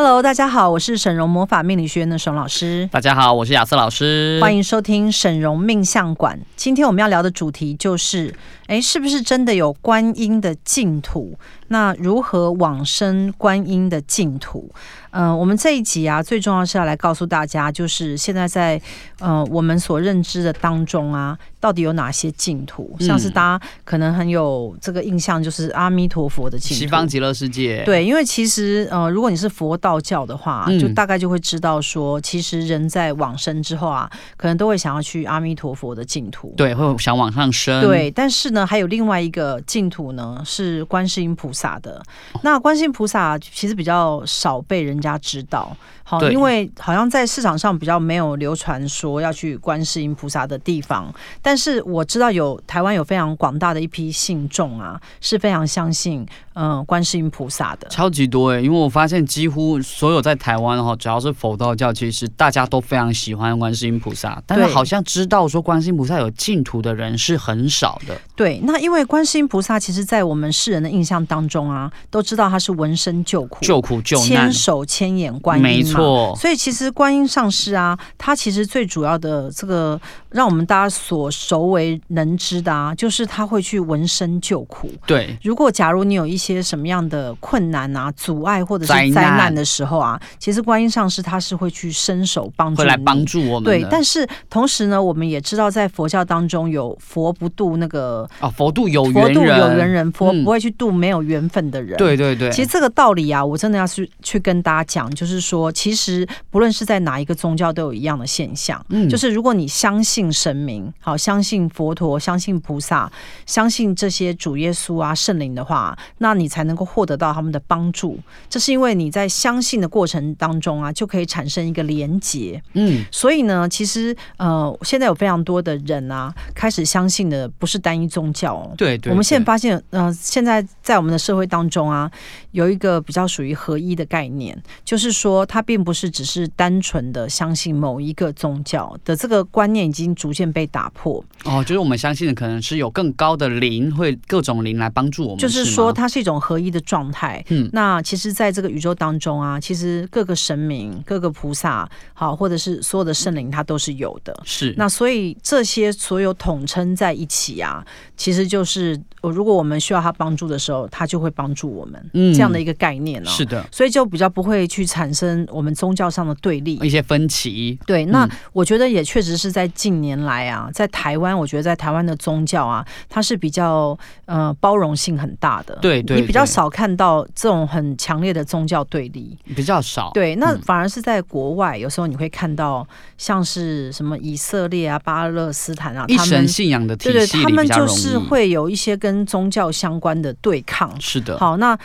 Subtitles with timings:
[0.00, 2.88] Hello，大家好，我是沈荣魔法命理学院的沈老师。
[2.92, 4.38] 大家好，我是亚瑟老师。
[4.40, 6.38] 欢迎收听沈荣命相馆。
[6.54, 8.32] 今天我们要聊的主题就是，
[8.68, 11.36] 哎，是不是真的有观音的净土？
[11.70, 14.70] 那如何往生观音的净土？
[15.10, 18.80] 嗯、呃，我们这一集啊，最重要是要来告诉大家，就是现在在
[19.20, 22.94] 呃我们所认知的当中啊，到底有哪些净土？
[23.00, 27.82] 像是大家可能很有这个印象，就是阿弥陀佛的净土，西方极乐世界。
[27.84, 37.82] 对，因为其实呃，如果你是佛道教的话，就大概就会知道说，其实人在往生之后啊，可能都会想要去阿弥陀佛的净土，对，会想往上升。
[37.82, 42.02] 对，但是呢，还有另外一个净土呢，是观世音菩萨的。
[42.42, 45.76] 那观世音菩萨其实比较少被人家知道。
[46.04, 68.18] 好，因为好像在市场上比较没有流传说要去观世音菩萨的地方，但是我知道有台湾有非常广大的一批信众啊，是非常相信嗯观世音菩萨的，超级多哎，因为我发现几乎所有在台湾哈，只要是佛道教，其实大家都非常喜欢观世音菩萨，但是好像知道说观世音菩萨有净土的人是很少的。
[68.34, 76.34] 对，那因为观世音菩萨其实在我们世人的印象当中啊，都知道他是闻声救苦、救苦救难、千手千眼观音，没错。
[76.36, 84.90] 所以其实观音上师啊，他其实最主要的这个让我们大家所熟为能知的啊，就是他会去闻声救苦。
[85.06, 93.64] 对，如果假如你有一些什么样的困难啊、阻碍或者是灾难的时候啊，其实观音上师他是会去伸手帮助，会来帮助我们。
[93.64, 101.96] 对，但是同时呢，我们也知道在佛教当中有佛不渡那个啊，佛度有缘人，佛度有缘人，佛不会去度没有缘分的人。
[101.96, 106.26] 对对对，其实这个道理啊，我真的要去去跟大家讲，就是说，其实。
[106.50, 113.10] 不论是在哪一个宗教，都有一样的现象，嗯，就是如果你相信神明，好，相信佛陀，相信菩萨，
[113.44, 118.18] 相信这些主耶稣啊、圣灵的话，那你才能够获得到他们的帮助。
[118.48, 132.10] 这是因为你在相信的过程当中啊，就可以产生一个连结，嗯，所以呢，其实呃，现在有非常多的人啊，开始相信的不是单一宗教哦，对，对，对，我们现在发现，呃，现在在我们的社会当中啊，
[132.50, 136.08] 有一个比较属于合一的概念，就是说它并不是。
[136.18, 147.44] 只是单纯的相信某一个宗教的这个观念已经逐渐被打破哦，就是我们相信的可能是有更高的灵，会各种灵来帮助我们，就是说它是一种合一的状态。
[147.50, 154.36] 嗯，那其实在这个宇宙当中啊，其实各个神明、各个菩萨，好，或者是所有的圣灵，它都是有的。
[154.44, 157.86] 是，那所以这些所有统称在一起啊，
[158.18, 162.10] 其实就是如果我们需要他帮助的时候，他就会帮助我们。
[162.12, 163.32] 嗯，这样的一个概念呢、哦。
[163.32, 167.78] 是的，所以就比较不会去产生我们宗教上的对立，一些分歧。
[167.86, 173.96] 对，那我觉得也确实是在近年来啊，在台湾，我觉得在台湾的宗教啊，它是比较
[174.26, 175.78] 呃包容性很大的。
[175.80, 180.10] 对，对，对，你比较少看到这种很强烈的宗教对立，比较少。
[180.12, 182.86] 对，那反而是在国外，有时候你会看到
[183.16, 190.94] 像是什么以色列啊、巴勒斯坦啊，他们信仰的体系，对对，他们就是会有一些跟宗教相关的对抗。
[191.00, 191.76] 是的，好，那。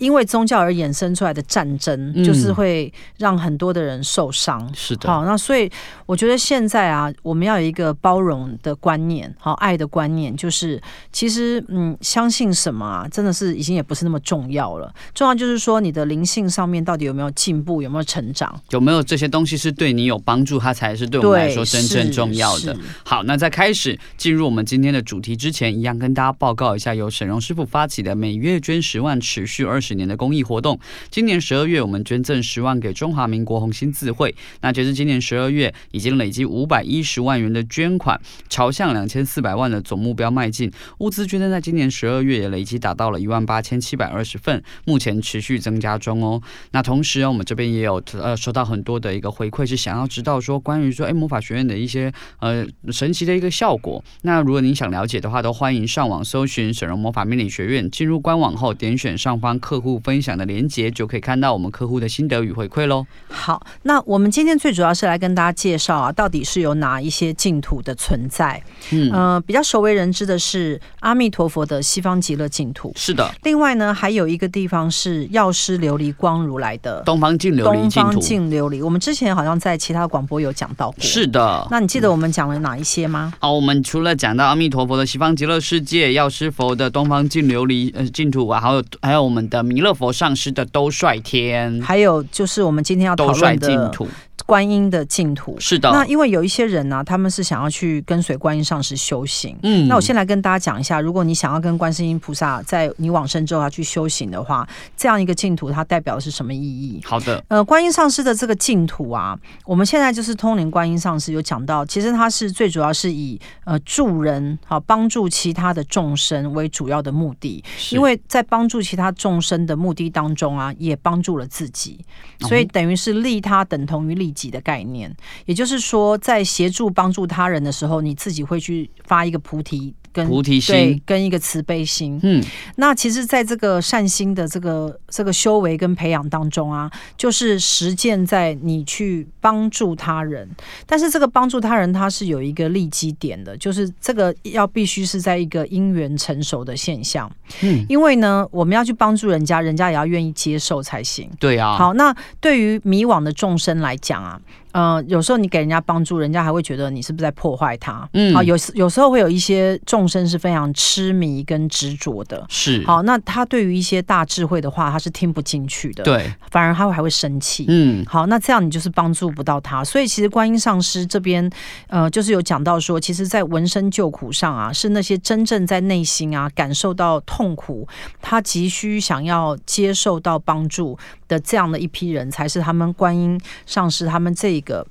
[0.00, 4.58] 因为宗教而衍生出来的战争，就是会让很多的人受伤。
[4.66, 5.70] 嗯、是的，好，那所以
[6.06, 10.80] 我觉得现在啊，我们要有一个包容的观念，好，爱的观念，就是
[11.12, 14.90] 其实嗯，相信什么啊，真的是已经也不是那么重要了。
[15.14, 22.74] 重要就是说，你的灵性上面到底有没有进步，有没有成长，有没有这些东西是对你有帮助，它才是对我们来说真正重要的。
[23.04, 29.89] 好，那在开始进入我们今天的主题之前，一样跟大家报告一下，由沈荣师傅发起的每月捐十万，持续二十。
[29.90, 30.78] 十年的公益活动，
[31.10, 40.70] 今年十二月我们捐赠十万给中华民国红星字会，那截至今年十二月已经累积五百一十万元的捐款，朝向两千四百万的总目标迈进。
[40.98, 46.40] 物资捐赠在今年十二月也累计达到了一万八千七百二十份，目前持续增加中哦。
[46.70, 54.04] 那同时我们这边也有呃收到很多的一个回馈，是想要知道说关于说哎魔法学院的一些呃神奇的一个效果。
[54.22, 59.90] 那如果您想了解的话，都欢迎上网搜寻沈嵘魔法命理学院，进入官网后点选上方课。
[59.90, 63.04] 户分享的连接，就可以看到我们客户的心得与回馈喽。
[63.28, 68.62] 好，那我们今天最主要是来跟大家介绍啊，到底是有哪一些净土的存在。
[68.92, 72.92] 嗯，呃，比较熟为人知的是阿弥陀佛的西方极乐净土。
[72.94, 73.28] 是的。
[73.42, 78.12] 另外呢，还有一个地方是药师琉璃光如来的东方净琉璃净土。
[78.12, 81.00] 东方净琉璃，我们之前好像在其他广播有讲到过。
[81.00, 81.66] 是的。
[81.68, 83.32] 那你记得我们讲了哪一些吗？
[83.40, 94.08] 好，我们除了讲到阿弥陀佛的西方极乐世界，药师佛的东方净琉璃呃净土啊，还有还有我们的弥勒佛上师的兜率天，还有就是我们今天要讨论的净土。
[94.50, 95.56] 观音的净土。
[95.60, 99.56] 是的，那因为有一些人呢、啊，他们是想要去跟随观音上师修行。
[99.62, 107.00] 嗯，那我先来跟大家讲一下，如果你想要跟观世音菩萨在你往生之后要去修行的话，这样一个净土它代表的是什么意义？
[107.04, 117.62] 好的，呃，观音上师的这个净土啊，我们现在就是通灵观音上师有讲到，其实它是最主要是以呃助人好帮助其他的众生为主要的目的，
[117.92, 122.04] 因为在帮助其他众生的目的当中啊，也帮助了自己，
[122.40, 125.14] 所以等于是利他等同于利己己的概念，
[125.46, 129.94] 也就是说，在协助帮助他人的时候，你自己会去发一个菩提。
[130.12, 132.42] 跟菩提心，跟一个慈悲心，嗯，
[132.76, 140.48] 那其实，在这个善心的这个这个修为跟培养当中啊，就是实践在你去帮助他人，
[140.86, 147.30] 但是这个帮助他人，它是有一个利基点的，就是这个要必须是在一个因缘成熟的现象，
[147.62, 151.76] 嗯，因为呢，我们要去帮助人家，人家也要愿意接受才行，对啊。
[151.76, 154.40] 好，那对于迷惘的众生来讲啊。
[154.72, 158.08] 呃，有时候你给人家帮助，人家还会觉得你是不是在破坏他？
[158.12, 162.84] 嗯，好，有有时候会有一些众生是非常痴迷跟执着的，是。
[162.86, 167.64] 好，那他对于一些大智慧的话，他是听不进去的，对，反而他会还会生气。
[167.68, 169.82] 嗯，好，那这样你就是帮助不到他。
[169.82, 171.50] 所以其实观音上师这边，
[171.88, 177.86] 呃，就是有讲到说，其实，在闻声救苦上啊，是那些真正在内心啊感受到痛苦，
[178.20, 180.98] 他急需想要接受到帮助
[181.30, 184.84] 的这样的一批人，才是他们观音上师他们这一个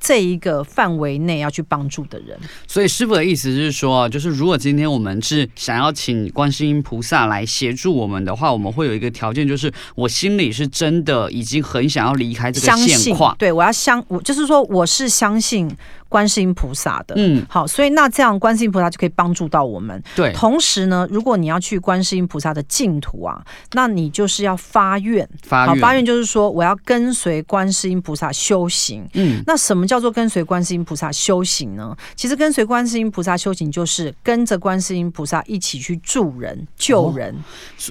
[0.00, 2.36] 这一个范围内要去帮助的人。
[2.66, 13.34] 所以师傅的意思是说，就是如果今天我们是想要请观世音菩萨来协助我们的话，我们会有一个条件，就是我心里是真的已经很想要离开这个现况。
[13.38, 15.70] 对，我要相，我就是说我是相信。
[16.14, 20.00] 观世音菩萨的，嗯，好，所以那这样观世音菩萨就可以帮助到我们。
[20.14, 29.04] 对，同时呢，如果你要去观世音菩萨的净土啊，那你就是要发愿，发愿，发愿就是说我要跟随观世音菩萨修行。
[29.14, 31.92] 嗯，那什么叫做跟随观世音菩萨修行呢？
[32.14, 37.34] 其实跟随观世音菩萨修行就是跟着观世音菩萨一起去助人、救人，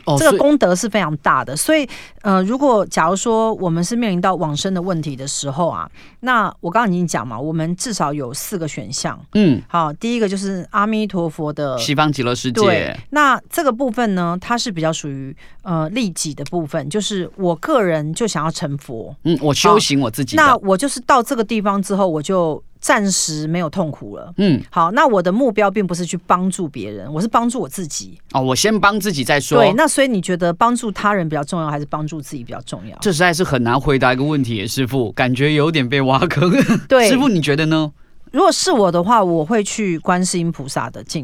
[0.05, 1.57] 哦，这个功德是非常大的。
[1.57, 1.85] 所以，
[2.21, 5.91] 呃，如果假如说我们是面临到往生的问题的时候啊，
[6.21, 8.12] 那我刚刚已经讲嘛，我们至少。
[8.13, 12.61] 有四个选项，嗯，好，第一个就是阿弥陀佛的西方极乐世界。
[12.61, 28.19] 对，那这个部分呢，它是比较属于呃利己的部分，就是我个人就想要成佛，嗯，我修行我自己，那我就是到这个地方之后，我就暂时没有痛苦了，嗯，好，那我的目标并不是去帮助别人，我是帮助我自己。
[28.33, 29.57] 哦，我先帮自己再说。
[29.57, 32.97] 对，那所以你觉得帮助他人比较重要，还是帮助自己比较重要？
[32.99, 36.51] 这实在是很难回答一个问题，师傅，感觉有点被挖坑。
[36.89, 37.91] 对， 师傅你觉得呢？
[38.33, 41.23] 如果是我的话，我会去观世音菩萨的净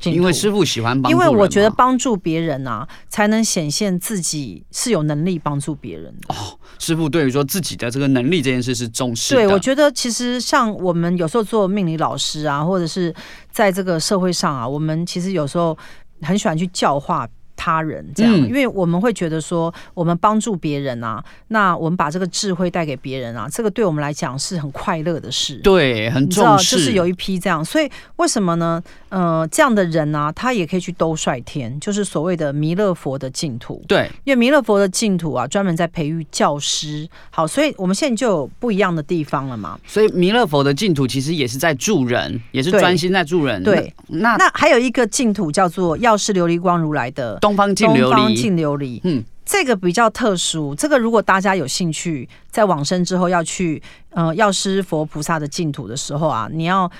[0.00, 6.32] 土，因为师傅喜欢帮助，因为我觉得帮助别人啊，才能显现自己是有能力帮助别人的。
[6.32, 9.40] 哦，师傅对于说自己的这个能力这件事是重视的。
[9.40, 13.12] 对，我觉得其实像我们有时候做命理老师啊，或者是
[13.50, 15.76] 在这个社会上啊，我们其实有时候
[16.22, 17.28] 很喜欢去教化。
[17.56, 25.56] 他人这样，因为我们会觉得说，我们帮助别人啊，那我们把这个智慧带给别人啊，这个对我们来讲是很快乐的事。
[25.56, 26.76] 对，很重视。
[26.76, 28.82] 就是有一批这样，所以为什么呢？
[29.08, 33.82] 呃，这样的人呢、啊，他也可以去兜率天，就是所谓的弥勒佛的净土。
[33.86, 37.08] 对，因为弥勒佛的净土啊，专门在培育教师。
[37.30, 39.78] 好，所以我们现在就有不一样的地方了嘛。
[39.86, 43.62] 所以弥勒佛的净土其实也是在助人，也是专心在助人。
[43.62, 47.38] 对，那那还有一个净土叫做药师琉璃光如来的。
[47.44, 50.74] 东方净琉璃，东方净琉璃，嗯，这个比较特殊。
[50.74, 56.90] 这个如果大家有兴趣，在往生之后要去呃药师佛菩萨的净土的时候啊，你要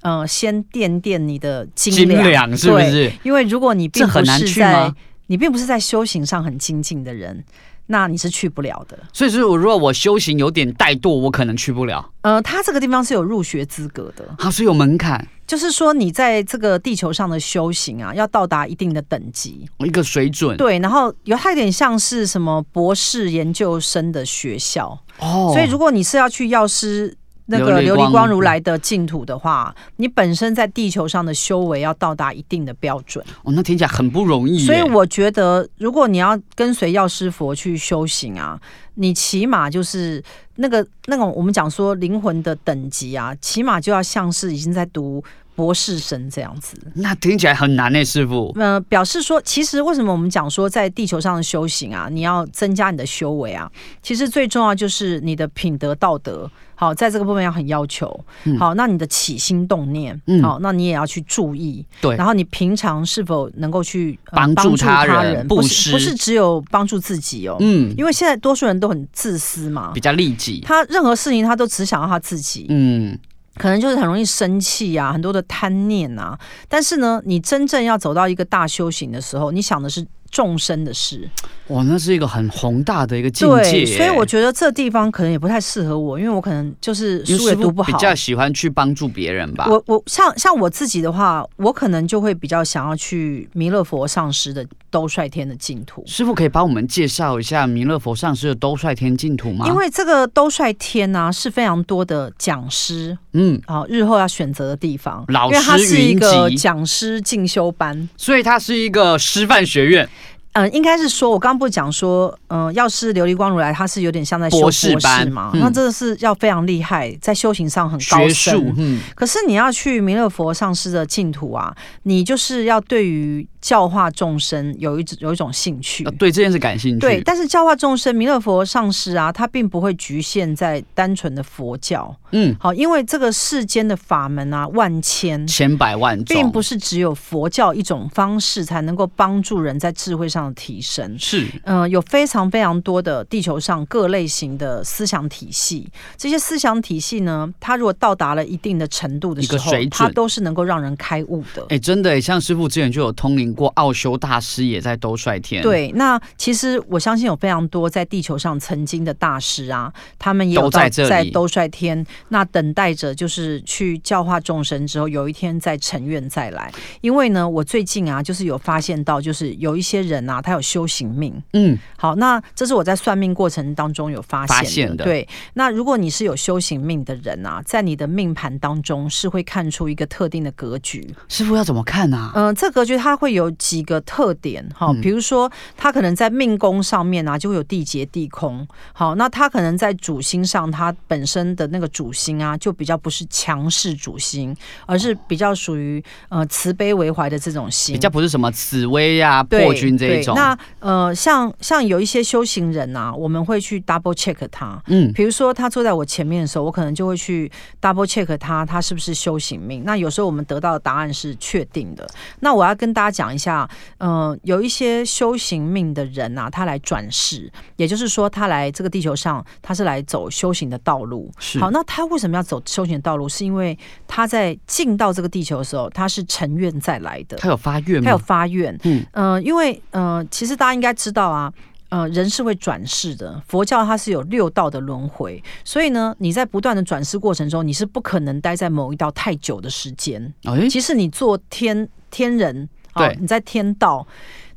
[0.00, 3.12] 呃先垫垫你的斤两，是不是？
[3.22, 4.92] 因为如果你并不是在
[5.28, 7.44] 你并不是在修行上很精进的人。
[7.86, 12.10] 那你是去不了的，所以说，我如果我修行有点怠惰，我可能去不了。
[12.22, 20.56] 呃，他这个地方是有入学资格的，它是有门槛，就是说你在这个地球上的修行啊，要到达一定的等级，一个水准。
[20.56, 33.22] 对，然后有它有点像是什么博士研究生的学校哦，所以如果你是要去药师那个琉璃光如来的净土的话，你本身在地球上的修为要到达一定的标准。
[33.42, 34.64] 哦，那听起来很不容易。
[34.64, 38.58] 所以我觉得，如果你要跟随药师佛去修行啊，
[38.94, 40.24] 你起码就是
[40.56, 45.22] 那个那种我们讲说灵魂的等级啊，起码就要像是已经在读。
[45.54, 48.52] 博士生这样子，那听起来很难呢，师傅。
[48.58, 53.70] 呃，表示说，其实为什么我们讲说在地球上的修行啊，你要增加你的修为啊，
[54.02, 58.18] 其实最重要就是你的品德道德，好，在这个部分要很要求。
[58.44, 61.84] 嗯、好，那你的起心动念，嗯、好，那你也要去注意。
[62.00, 65.46] 对，然后你平常是否能够去帮助他人？
[65.46, 67.56] 不是不是只有帮助自己哦。
[67.60, 72.66] 嗯，因为现在多数人都很自私嘛，比较利己，他任何事情他都只想要他自己。
[72.70, 73.18] 嗯。
[73.56, 76.38] 可能就是很容易生气啊，很多的贪念啊。
[76.68, 81.28] 但是呢，你真正要走到一个大修行的时候，你想的是众生的事。
[81.68, 83.84] 哇，那是一个很宏大的一个境界。
[83.84, 89.66] 所以我觉得这地方可能也不太适合我，因为我可能就是书也读不好，比较喜欢去帮助别人吧。
[89.68, 96.04] 我我像像我自己的话，我可能就会比较想要去弥勒佛上师的兜率天的净土。
[96.06, 99.66] 师傅可以帮我们介绍一下弥勒佛上师的兜率天净土吗？
[99.66, 110.08] 因为这个兜率天呢、啊、是非常多的讲师，嗯，啊，日后要选择的地方，老师因为它是一个讲师进修班，所以它是一个师范学院。
[110.52, 114.94] 嗯，应该是说，我刚刚不是讲说，嗯，药师琉璃光如来，他是有点像在修博士
[115.30, 118.74] 嘛，嗯、那真的是要非常厉害，在修行上很高深。
[118.76, 123.46] 嗯，可是你要去弥勒佛上师的净土啊，你就是要对于。
[123.62, 126.98] 教化众生有一有一种兴趣，对这件事感兴趣。
[126.98, 132.12] 对，但是教化众生，弥勒佛上师啊，他并不会局限在单纯的佛教。
[132.32, 141.16] 嗯，好，因为这个世间的法门啊，万千千百万种，并不是只有佛教一种方式才能够帮助人在智慧上的提升。
[141.18, 151.64] 是，嗯、呃，有非常非常多的地球上各类型的思想体系，这些思想体系呢，它如果到达了一定的程度的时候，它都是能够让人开悟的。
[151.68, 153.52] 哎，真的，像师傅之前就有通灵。
[153.52, 155.62] 过奥修大师也在兜率天。
[155.62, 166.72] 对，那其实我相信有非常多在地球上曾经的大师啊，他们也有在在兜率天，那等待着就是去教化众生之后，有一天再成愿再来。
[167.02, 171.34] 因为呢，我最近啊，就是有发现到，就是有一些人啊，他有修行命。
[171.52, 174.54] 嗯，好，那这是我在算命过程当中有发现的。
[174.54, 175.04] 发现的。
[175.04, 181.14] 对，那如果你是有修行命的人啊，在你的命盘当中是会看出一个特定的格局。
[181.28, 182.16] 师傅要怎么看呢？
[182.16, 182.32] 啊？
[182.34, 183.50] 嗯，这格局它会有。
[183.58, 188.66] 几个特点哈，比如说他可能在命宫上面啊，就会有地劫地空。
[188.92, 200.36] 好，那他可能在主星上，他本身的那个主星啊，就比较不是强势主星，而是比较属于呃慈悲为怀的这种星，比较不是什么紫薇呀破军这一种。
[200.36, 207.50] 那呃，像像有一些修行人啊，我们会去 double check 他，嗯，比如说他坐在我前面的时候，我可能就会去
[207.80, 209.82] double check 他，他是不是修行命。
[209.84, 212.08] 那有时候我们得到的答案是确定的。
[212.38, 213.32] 那我要跟大家讲。
[213.32, 221.32] 一下，嗯、呃，有一些修行命的人啊，他来转世，也就是说，他来这个地球上，他是来走修行的道路。
[221.38, 223.26] 是好，那他为什么要走修行的道路？
[223.26, 227.38] 是因为他在进到这个地球的时候，他是成愿再来的。
[227.38, 228.04] 他有发愿吗？
[228.04, 228.78] 他有发愿。
[228.82, 231.52] 嗯，呃，因为，呃，其实大家应该知道啊，
[231.90, 233.40] 呃，人是会转世的。
[233.46, 240.34] 佛教它是有六道的轮回，所以呢，你在不断的转世过程中，你是不可能待在某一道太久的时间。
[240.44, 242.68] 哎，其实你做天天人。
[242.94, 244.06] 对、哦，你在天道，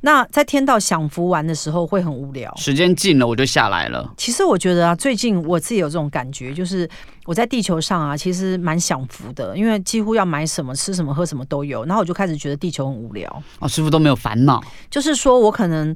[0.02, 2.54] 那在天道享福完的时候会很无聊。
[2.58, 4.14] 时间近了，我就下来了。
[4.18, 6.88] 其实我觉得啊，最近我自己有这种感觉，就是
[7.26, 11.86] 我在地球上啊，其实蛮享福的，因为几乎要买什么、吃什么、喝什么都有。
[11.86, 13.44] 然后我就开始觉得地球很无聊。
[13.60, 14.62] 哦，师傅都没有烦恼。
[14.92, 15.90] 就是说我可能，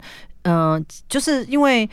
[0.43, 1.87] 嗯、呃，就是因为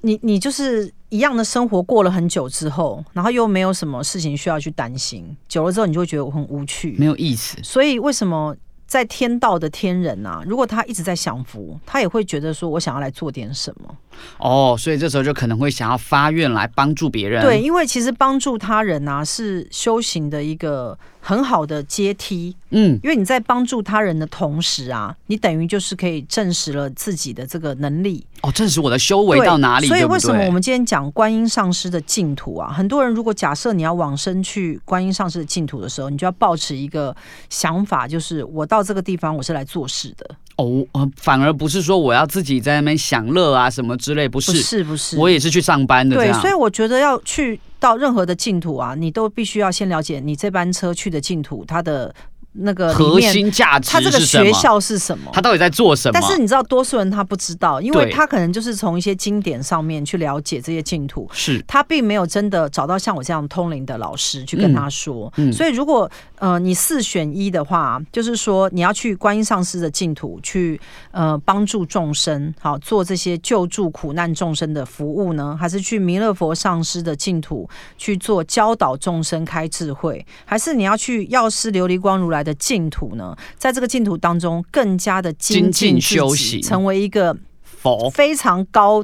[0.00, 7.56] 你，你就是一样的生活过了很久之后，然后又没有什么事情需要去担心，久了之后你就会觉得我很无趣，没有意思。
[7.62, 8.56] 所以为什么？
[8.86, 13.96] 在天道的天人啊，如果他一直在享福，他也会觉得说，我想要来做点什么。
[14.38, 17.42] 哦，所以这时候就可能会想要发愿来帮助别人。
[17.42, 22.54] 对，因为其实帮助他人啊，是修行的一个很好的阶梯。
[22.70, 28.24] 嗯，因为你在帮助他人的同时啊，你等于就是可以证实了自己的这个能力。
[28.42, 29.86] 哦，证实我的修为到哪里？
[29.86, 32.70] 所以为什么我们今天讲观音上师的净土啊？
[32.70, 37.16] 很多人如果假设你要往生去观音上师的净土的时候，你就要保持一个
[37.48, 40.28] 想法，就是我到这个地方我是来做事的。
[40.56, 46.16] 哦，反而不是说我要自己在那边享乐啊什么之类，不是，不是，不是，我也是去上班的。
[46.16, 52.14] 对，所以我觉得要去到任何的净土啊，你都必须要先了解你这班车去的净土它的
[52.54, 55.30] 那个核心价值，他这个学校是什么？
[55.32, 56.12] 他到底在做什么？
[56.12, 61.62] 但是你知道，多数人他不知道，因为他可能就是从一些经典上面去了解这些净土，是。
[61.66, 65.32] 他并没有真的找到像我这样通灵的老师去跟他说。
[65.36, 65.50] 嗯。
[65.50, 66.08] 嗯、所以如果
[66.38, 70.80] 呃你四选一的话，就是说你要去观音上师的净土去
[71.10, 77.68] 呃帮助众生，好做这些救助苦难众生的服务呢，还是去弥勒佛上师的净土
[77.98, 83.34] 去做教导众生开智慧，还是你要去药师琉璃光如来的净土呢？
[83.56, 87.34] 在这个净土当中，更加的精进修行，成为一个
[87.64, 89.02] 佛非常高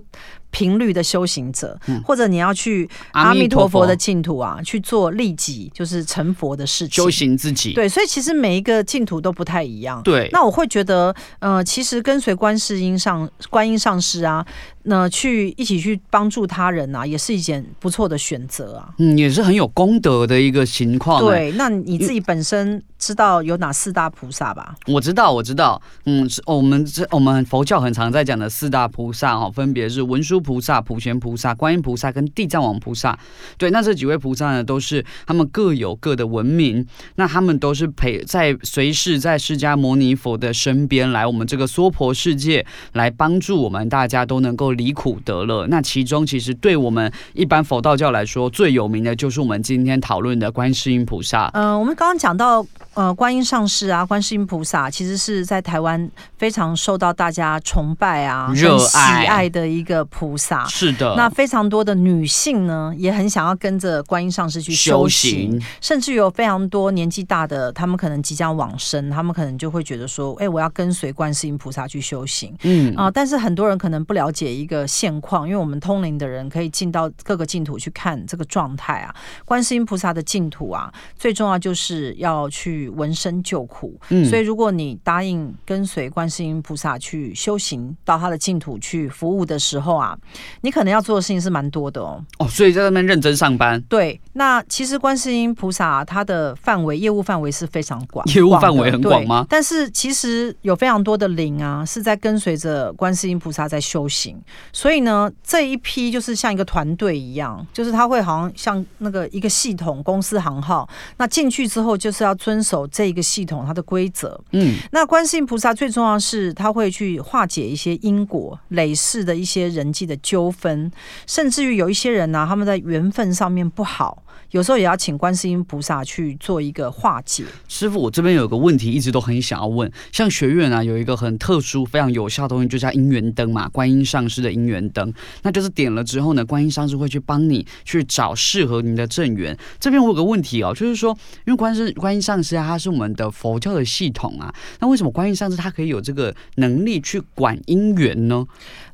[0.52, 7.72] 频率的修行者，或者你要去阿弥陀佛的净土啊，去做利己，就是成佛的事情，修行自己。
[7.72, 10.02] 对，所以其实每一个净土都不太一样。
[10.02, 14.44] 对，那我会觉得，呃，其实跟随观世音上观音上师啊。
[14.84, 18.88] 那去一起去帮助他人啊，也是一件不错的选择啊。
[18.98, 21.20] 嗯，也是很有功德的一个情况。
[21.22, 24.76] 对，那你自己本身知道有哪四大菩萨吧？
[24.86, 25.82] 我知道，我知道。
[26.04, 33.18] 嗯，我们这我们佛教很常在讲的四大菩萨哈，分别是文殊菩萨、普贤菩萨、观音菩萨跟地藏王菩萨。
[33.58, 36.86] 对，那这几位菩萨呢，都是他们各有各的文明。
[37.16, 44.70] 那他们都是陪在随时在释迦牟尼佛的身边，来我们这个娑婆世界来帮助我们，大家都能够。
[44.80, 51.50] 离苦得乐，那其中其实对我们一般佛道教来说最有名的就是我们今天讨论的观世音菩萨。
[51.54, 60.66] 嗯、呃，我们刚刚讲到呃，观音上师啊，观世音菩萨其实是在台湾非常受到大家崇拜啊、热爱、喜爱的一个菩萨。
[60.66, 72.54] 是的，那非常多的女性呢，也很想要跟着观音上师去修行，修行甚至有非常多年纪大的，他们可能即将往生，他们可能就会觉得说，哎，我要跟随观世音菩萨去修行。
[72.62, 74.50] 嗯啊、呃，但是很多人可能不了解。
[74.50, 79.14] 一个现况，因为我们通灵的人可以进到各个净土去看这个状态啊。
[79.44, 83.98] 观世音菩萨的净土啊，最重要就是要去闻声救苦。
[84.08, 90.16] 嗯，所以如果你答应跟随观世音菩萨去修行，到他的净土去服务的时候啊，
[90.62, 92.24] 你可能要做的事情是蛮多的哦。
[92.38, 93.80] 哦，所以在那边认真上班。
[93.82, 99.44] 对，那其实观世音菩萨啊，他的范围业务范围是非常广，业务范围很广吗？
[99.48, 104.40] 但是其实有非常多的灵啊，是在跟随着观世音菩萨在修行。
[104.72, 114.40] 所以呢，这一批就是像一个团队一样，就是他会好像像那个一个系统公司行号，那进去之后就是要遵守这个系统它的规则。
[114.52, 120.90] 嗯，那观世音菩萨最重要的是他会去化解一些因果累世的一些人际的纠纷，
[121.26, 124.22] 甚至于有一些人呢、啊，他们在缘分上面不好。
[124.50, 127.44] 有时候也要请观世音菩萨去做一个化解。
[127.68, 139.56] 师傅，我这边有个问题一直都很想要问，像学院啊有一个很特殊、非常有效的东西，就叫姻缘灯嘛，观音上师的姻缘灯，那就是点了之后呢，观音上师会去帮你去找适合你的正缘。
[139.78, 148.44] 这边我有个问题哦，就是说，因为观世观音上师啊，他是我们的佛教的系统啊，那为什么观音上师他可以有这个能力去管姻缘呢？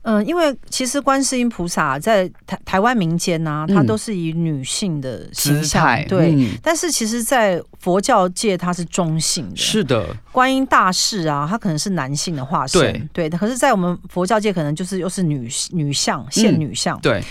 [0.09, 6.33] 嗯，因为其实观世音菩萨在台台湾民间呢、啊，它都是以女性的形象，嗯、对。
[6.33, 9.57] 嗯、但是其实，在佛教界，它是中性的。
[9.57, 12.81] 是的，观音大士啊，他可能是男性的化身，
[13.13, 13.29] 对。
[13.29, 17.25] 对，可是，在我们佛教界，可能就是又是女女相，现女相，嗯、对。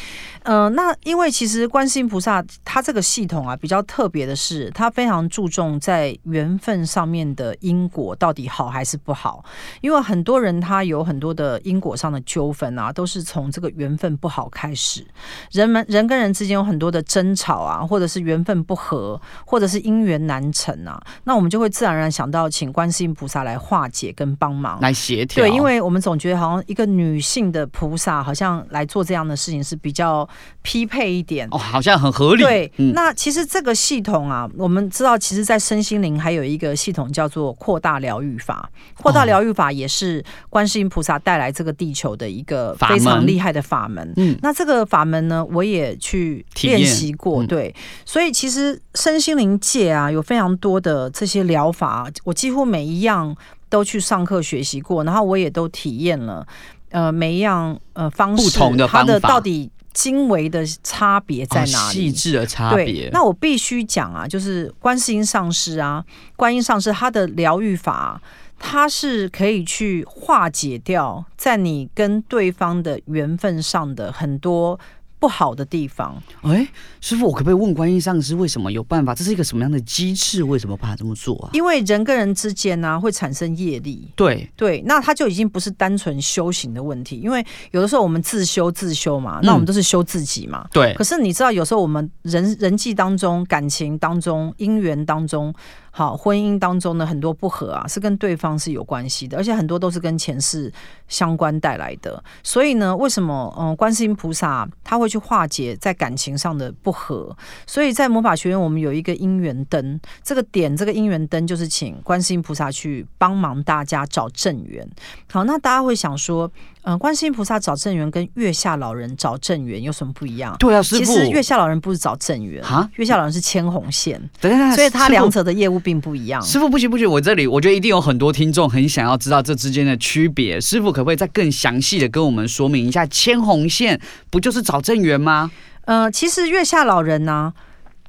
[0.45, 9.43] 嗯、呃，那因为其实观世音菩萨他这个系统啊比较特别的是，他非常注重在缘分上面的因果到底好还是不好。
[9.81, 15.05] 因为很多人他有很多的因果上的纠纷啊，都是从这个缘分不好开始。
[15.51, 25.43] 人们人跟人之间有很多的争吵啊，或者是缘分不合，或者是姻缘难成啊，那我们就会自然而然想到请观世音菩萨来化解跟帮忙，来协调。
[25.43, 30.27] 对，因为我们总觉得好像一个女性的菩萨好像来做这样的事情是比较。
[30.61, 32.41] 匹配一点哦，好像很合理。
[32.41, 38.69] 对，嗯、那其实这个系统啊，我们知道，其实，在身心灵还有一个系统叫做扩大疗愈法。
[38.95, 44.11] 扩大疗愈法也是观世音菩萨带来这个地球的一个非常厉害的法门。
[44.17, 47.43] 嗯，那这个法门呢，我也去练习过。
[47.43, 53.35] 嗯、对，所以其实身心灵界啊，有非常多的这些疗法，我几乎每一样
[53.69, 56.47] 都去上课学习过，然后我也都体验了。
[56.89, 59.69] 呃，每一样呃方式，不同的方法，它的到底。
[59.95, 61.93] 精微的差别在哪里？
[61.93, 63.09] 细致的差别。
[63.11, 66.05] 那我必须讲啊，就是观世音上师啊，
[66.35, 68.21] 观音上师他的疗愈法，
[68.59, 74.79] 他是可以去化解掉在你跟对方的缘分上的很多。
[75.19, 76.67] 不好的地方，哎，
[77.01, 79.15] 师傅，我可不可以问观音上师为什么有办法？
[79.15, 80.43] 这是一个什么样的机制？
[80.43, 81.49] 为什么把它这么做啊？
[81.53, 84.07] 因为人跟人之间呢、啊，会产生业力。
[84.15, 87.17] 对对，那他就已经不是单纯修行的问题。
[87.17, 90.67] 因为有的时候我们自修自修嘛，那我们都是修自己嘛。
[90.71, 90.95] 对、嗯。
[90.95, 95.53] 可是你知道，有时候我们人人际当中、感情当中、姻缘当中。
[95.97, 100.69] 好婚姻当中的很多不和啊，是跟对方是有关系的，而且很多都是跟前世
[101.07, 102.21] 相关带来的。
[102.43, 107.33] 所以呢，为什么嗯，观世音菩萨他会去化解在感情上的不和？
[107.65, 114.85] 所以在魔法学院，我们有一个姻缘灯，这个点这个姻缘灯就是请观世音菩萨去帮忙大家找正缘。
[115.31, 116.51] 好，那大家会想说。
[116.85, 120.55] 嗯、呃，观世音菩萨找正缘跟月下老人找正缘有什么不一样？
[120.59, 126.39] 对啊，师父，其实月下老人不是找正缘啊，月下老人是牵红线，等等，所以他两者的业务并不一样。
[126.43, 133.03] 师傅不行不行，我这里我觉得一定有很多听众很想要知道这之间的区别，师傅可不可以再更详细的跟我们说明一下？
[133.07, 135.49] 牵红线不就是找正缘吗？
[135.85, 137.53] 呃，其实月下老人呢、啊，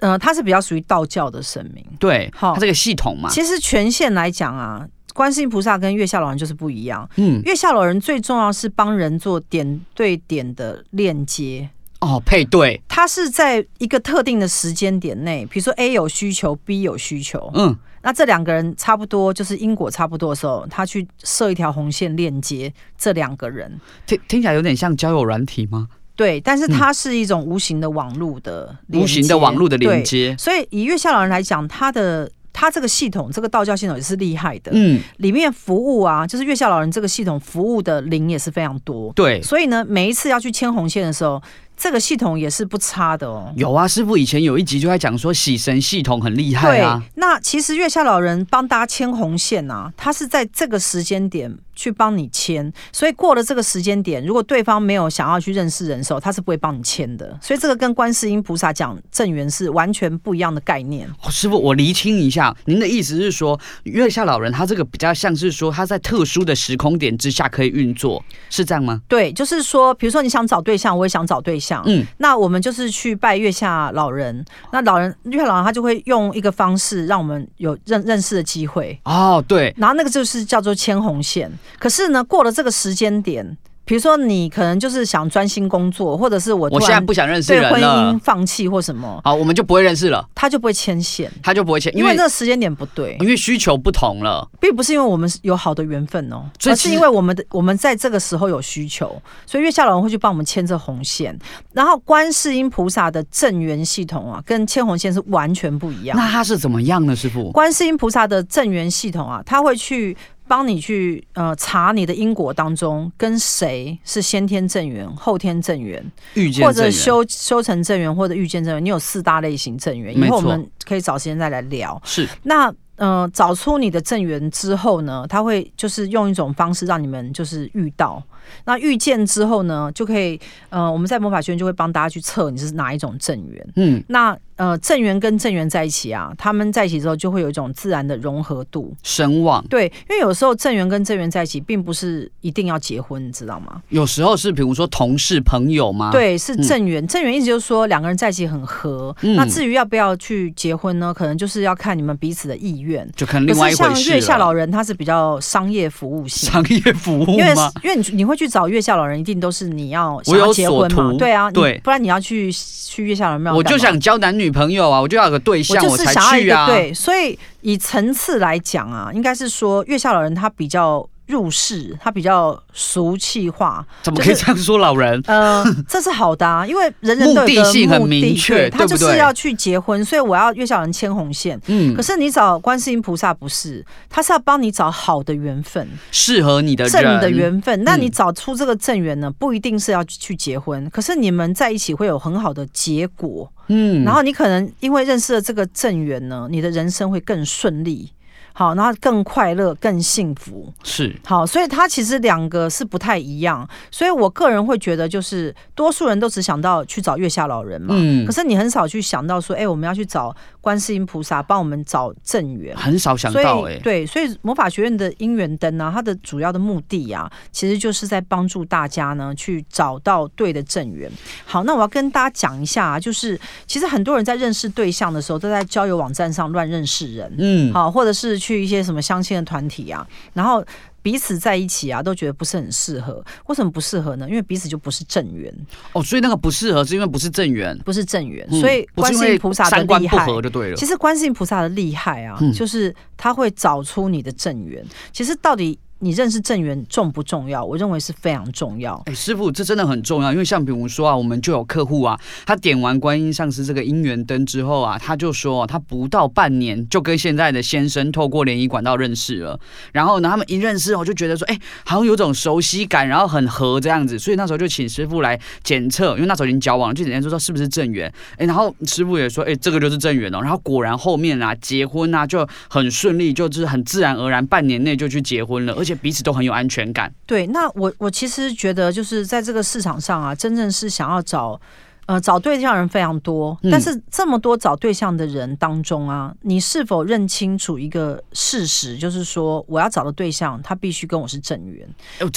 [0.00, 4.86] 呃，他是比较属于道教的神明，对，好，他这个系统嘛，其实权限来讲啊。
[5.16, 7.08] 观世音菩萨跟月下老人就是不一样。
[7.16, 11.68] 嗯，月下老人最重要是帮人做点对点的链接
[12.00, 12.78] 哦，配对。
[12.86, 23.80] 他是在一个特定的时间点内，比如说 A 有需求，B 有需求，嗯，那这两个人差不多就是因果差不多的时候，他去设一条红线链接这两个人。
[24.06, 25.88] 听听起来有点像交友软体吗？
[26.14, 30.34] 对，但是它是一种无形的网络的无形的网络的连接。
[30.38, 32.30] 所以以月下老人来讲，他的。
[32.58, 34.72] 他这个系统，这个道教系统也是厉害的。
[34.72, 39.12] 嗯，里面服务啊，就是月下老人这个系统服务的灵也是非常多。
[39.12, 41.42] 对，所以呢，每一次要去牵红线的时候，
[41.76, 43.52] 这个系统也是不差的哦。
[43.56, 47.02] 有啊，师傅以前有一集就在讲说喜神系统很厉害啊。
[47.04, 51.54] 对，那其实月下老人帮大家牵红线啊，他是在这个时间点。
[51.76, 57.38] 去帮你签，所以过了这个时间点，如果对方没有想要去认识人的时候，他是不会帮你签的。
[57.40, 61.08] 所以这个跟观世音菩萨讲正缘是完全不一样的概念。
[61.22, 69.02] 哦，师傅，我厘清一下，您的意思是说，月下老人他这个比较像是说他在特殊的时空点之下可以运作，是这样吗？
[69.06, 78.98] 对，就是说，比如说你想找对象，我也想找对象，嗯，那我们就是去拜月下老人，那老人月下老人他就会用一个方式让我们有认认识的机会。
[79.04, 81.52] 哦，对，然后那个就是叫做牵红线。
[81.78, 83.56] 可是呢，过了这个时间点。
[83.88, 101.38] 比如说，你可能就是想专心工作，或者是我我现在不想认识人了，对婚姻放弃或什么，好，我们就不会认识了，他就不会牵线，他就不会牵，因为那个时间点不对，因为需求不同了，并不是因为我们有好的缘分哦，而是因为我们的我们在这个时候有需求，所以月下老人会去帮我们牵这红线，
[101.72, 106.18] 然后观世音菩萨的正缘系统啊，跟牵红线是完全不一样。
[106.18, 107.14] 那他是怎么样呢？
[107.14, 107.52] 师傅？
[107.52, 110.16] 观世音菩萨的正缘系统啊，他会去。
[110.48, 116.04] 帮你去呃查你的因果当中跟谁是先天正缘、后天正缘，
[116.34, 122.00] 遇见或者修修成正缘或者遇见正缘，你有四大类型正缘，以后我们可以找时间再来聊。
[122.04, 128.22] 是那呃找出你的正缘之后呢，他会就是用一种方式让你们就是遇到。
[128.64, 133.68] 那遇见之后呢，就可以呃，我们在魔法学院就会帮大家去测你是哪一种正缘。
[133.74, 139.66] 嗯，那呃，正缘跟正缘在一起啊，他们在一起之后就会有一种自然的融合度、声望。
[139.68, 143.82] 对，因为有时候正缘跟正缘在一起，并不是一定要结婚，你知道吗？
[143.88, 146.12] 有时候是比如说同事、朋友吗？
[146.12, 147.04] 对，是正缘。
[147.04, 149.14] 嗯、正缘意思就是说两个人在一起很合。
[149.22, 151.12] 嗯、那至于要不要去结婚呢？
[151.12, 154.02] 可能就是要看你们彼此的意愿，就看另外一回事。
[154.04, 156.48] 像月下老人，他是比较商业服务型。
[156.50, 157.32] 商业服务吗？
[157.32, 158.36] 因为因为你你会。
[158.36, 161.10] 去找月下老人，一定都是你要想要结婚嘛？
[161.18, 166.66] 对啊，对，不然你要去去月下老人庙，我就想交男女朋友啊，我就要有个对象，我才去啊。
[166.66, 171.08] 对，所以以层次来讲啊，应该是说月下老人他比较。
[171.26, 174.78] 入世，他比较俗气化，怎么可以这样说？
[174.78, 181.60] 老人，就是、呃， 这是好的啊，因为人人都有的，目的性很明确，他就是要去结婚，所以我要月下老人牵红线。
[181.66, 187.82] 嗯，可是你找观世音菩萨不是，他是要帮你找好的缘分，适合你的正的缘分。
[187.84, 193.50] 那你找出这个正缘呢，不一定是要去结婚，可是你们在一起会有很好的结果。
[193.68, 198.12] 嗯，然后你可能因为认识了这个正缘呢，你的人生会更顺利。
[198.58, 201.14] 好，然后更快乐、更幸福是。
[201.26, 210.34] 好，所以它其实两个是不太一样，所以我个人会觉得，就是多数人都只想到去找月下老人嘛，嗯，可是你很少去想到说，哎，我们要去找
[210.66, 221.10] 观世音菩萨帮我们找正缘，很少想到，哎，对，所以魔法学院的姻缘灯呢，它的主要的目的啊，其实就是在帮助大家呢去找到对的正缘。
[221.44, 228.38] 好，那我要跟大家讲一下啊，就是其实很多人在认识对象的时候，都在交友网站上乱认识人，嗯，好，或者是。
[228.46, 230.64] 去一些什么相亲的团体啊，然后
[231.06, 233.24] 彼此在一起啊，都觉得不是很适合。
[233.46, 234.28] 为什么不适合呢？
[234.28, 235.54] 因为彼此就不是正缘
[235.92, 238.44] 哦，所以那个不适合是因为不是正缘，不是正缘。
[238.50, 240.74] 所以观世音菩萨的厉害就对了。
[240.74, 244.84] 其实观世音菩萨的厉害啊，就是他会找出你的正缘。
[245.12, 247.64] 其实到底你认识正缘重不重要？
[247.64, 249.02] 我认为是非常重要。
[249.06, 259.58] 哎，师傅，这真的很重要，因为像比如说啊，我们就有客户啊，他点完观音上师这个姻缘灯之后啊，他就说他不到半年就跟现在的先生透过联谊管道认识了，
[259.92, 268.12] 然后呢，他们一认识我就觉得说，哎，好像有种熟悉感，然后很合这样子，所以那时候就请师傅来检测，因为那时候已经交往了，就检验说说是不是正缘。
[268.36, 270.40] 哎，然后师傅也说，哎，这个就是正缘哦。
[270.42, 277.14] 然后果然后面啊，结婚啊就很顺利，就是很自然而然，半年内就去结婚了，而且彼此都很有安全感。
[277.24, 281.60] 对，那我我其实觉得，就是在这个市场上啊，真正是想要找
[282.06, 291.86] 呃找对象人非常多，但是这么多找对象的人当中啊，你是否认清楚一个事实，就是说我要找的对象，他必须跟我是正缘。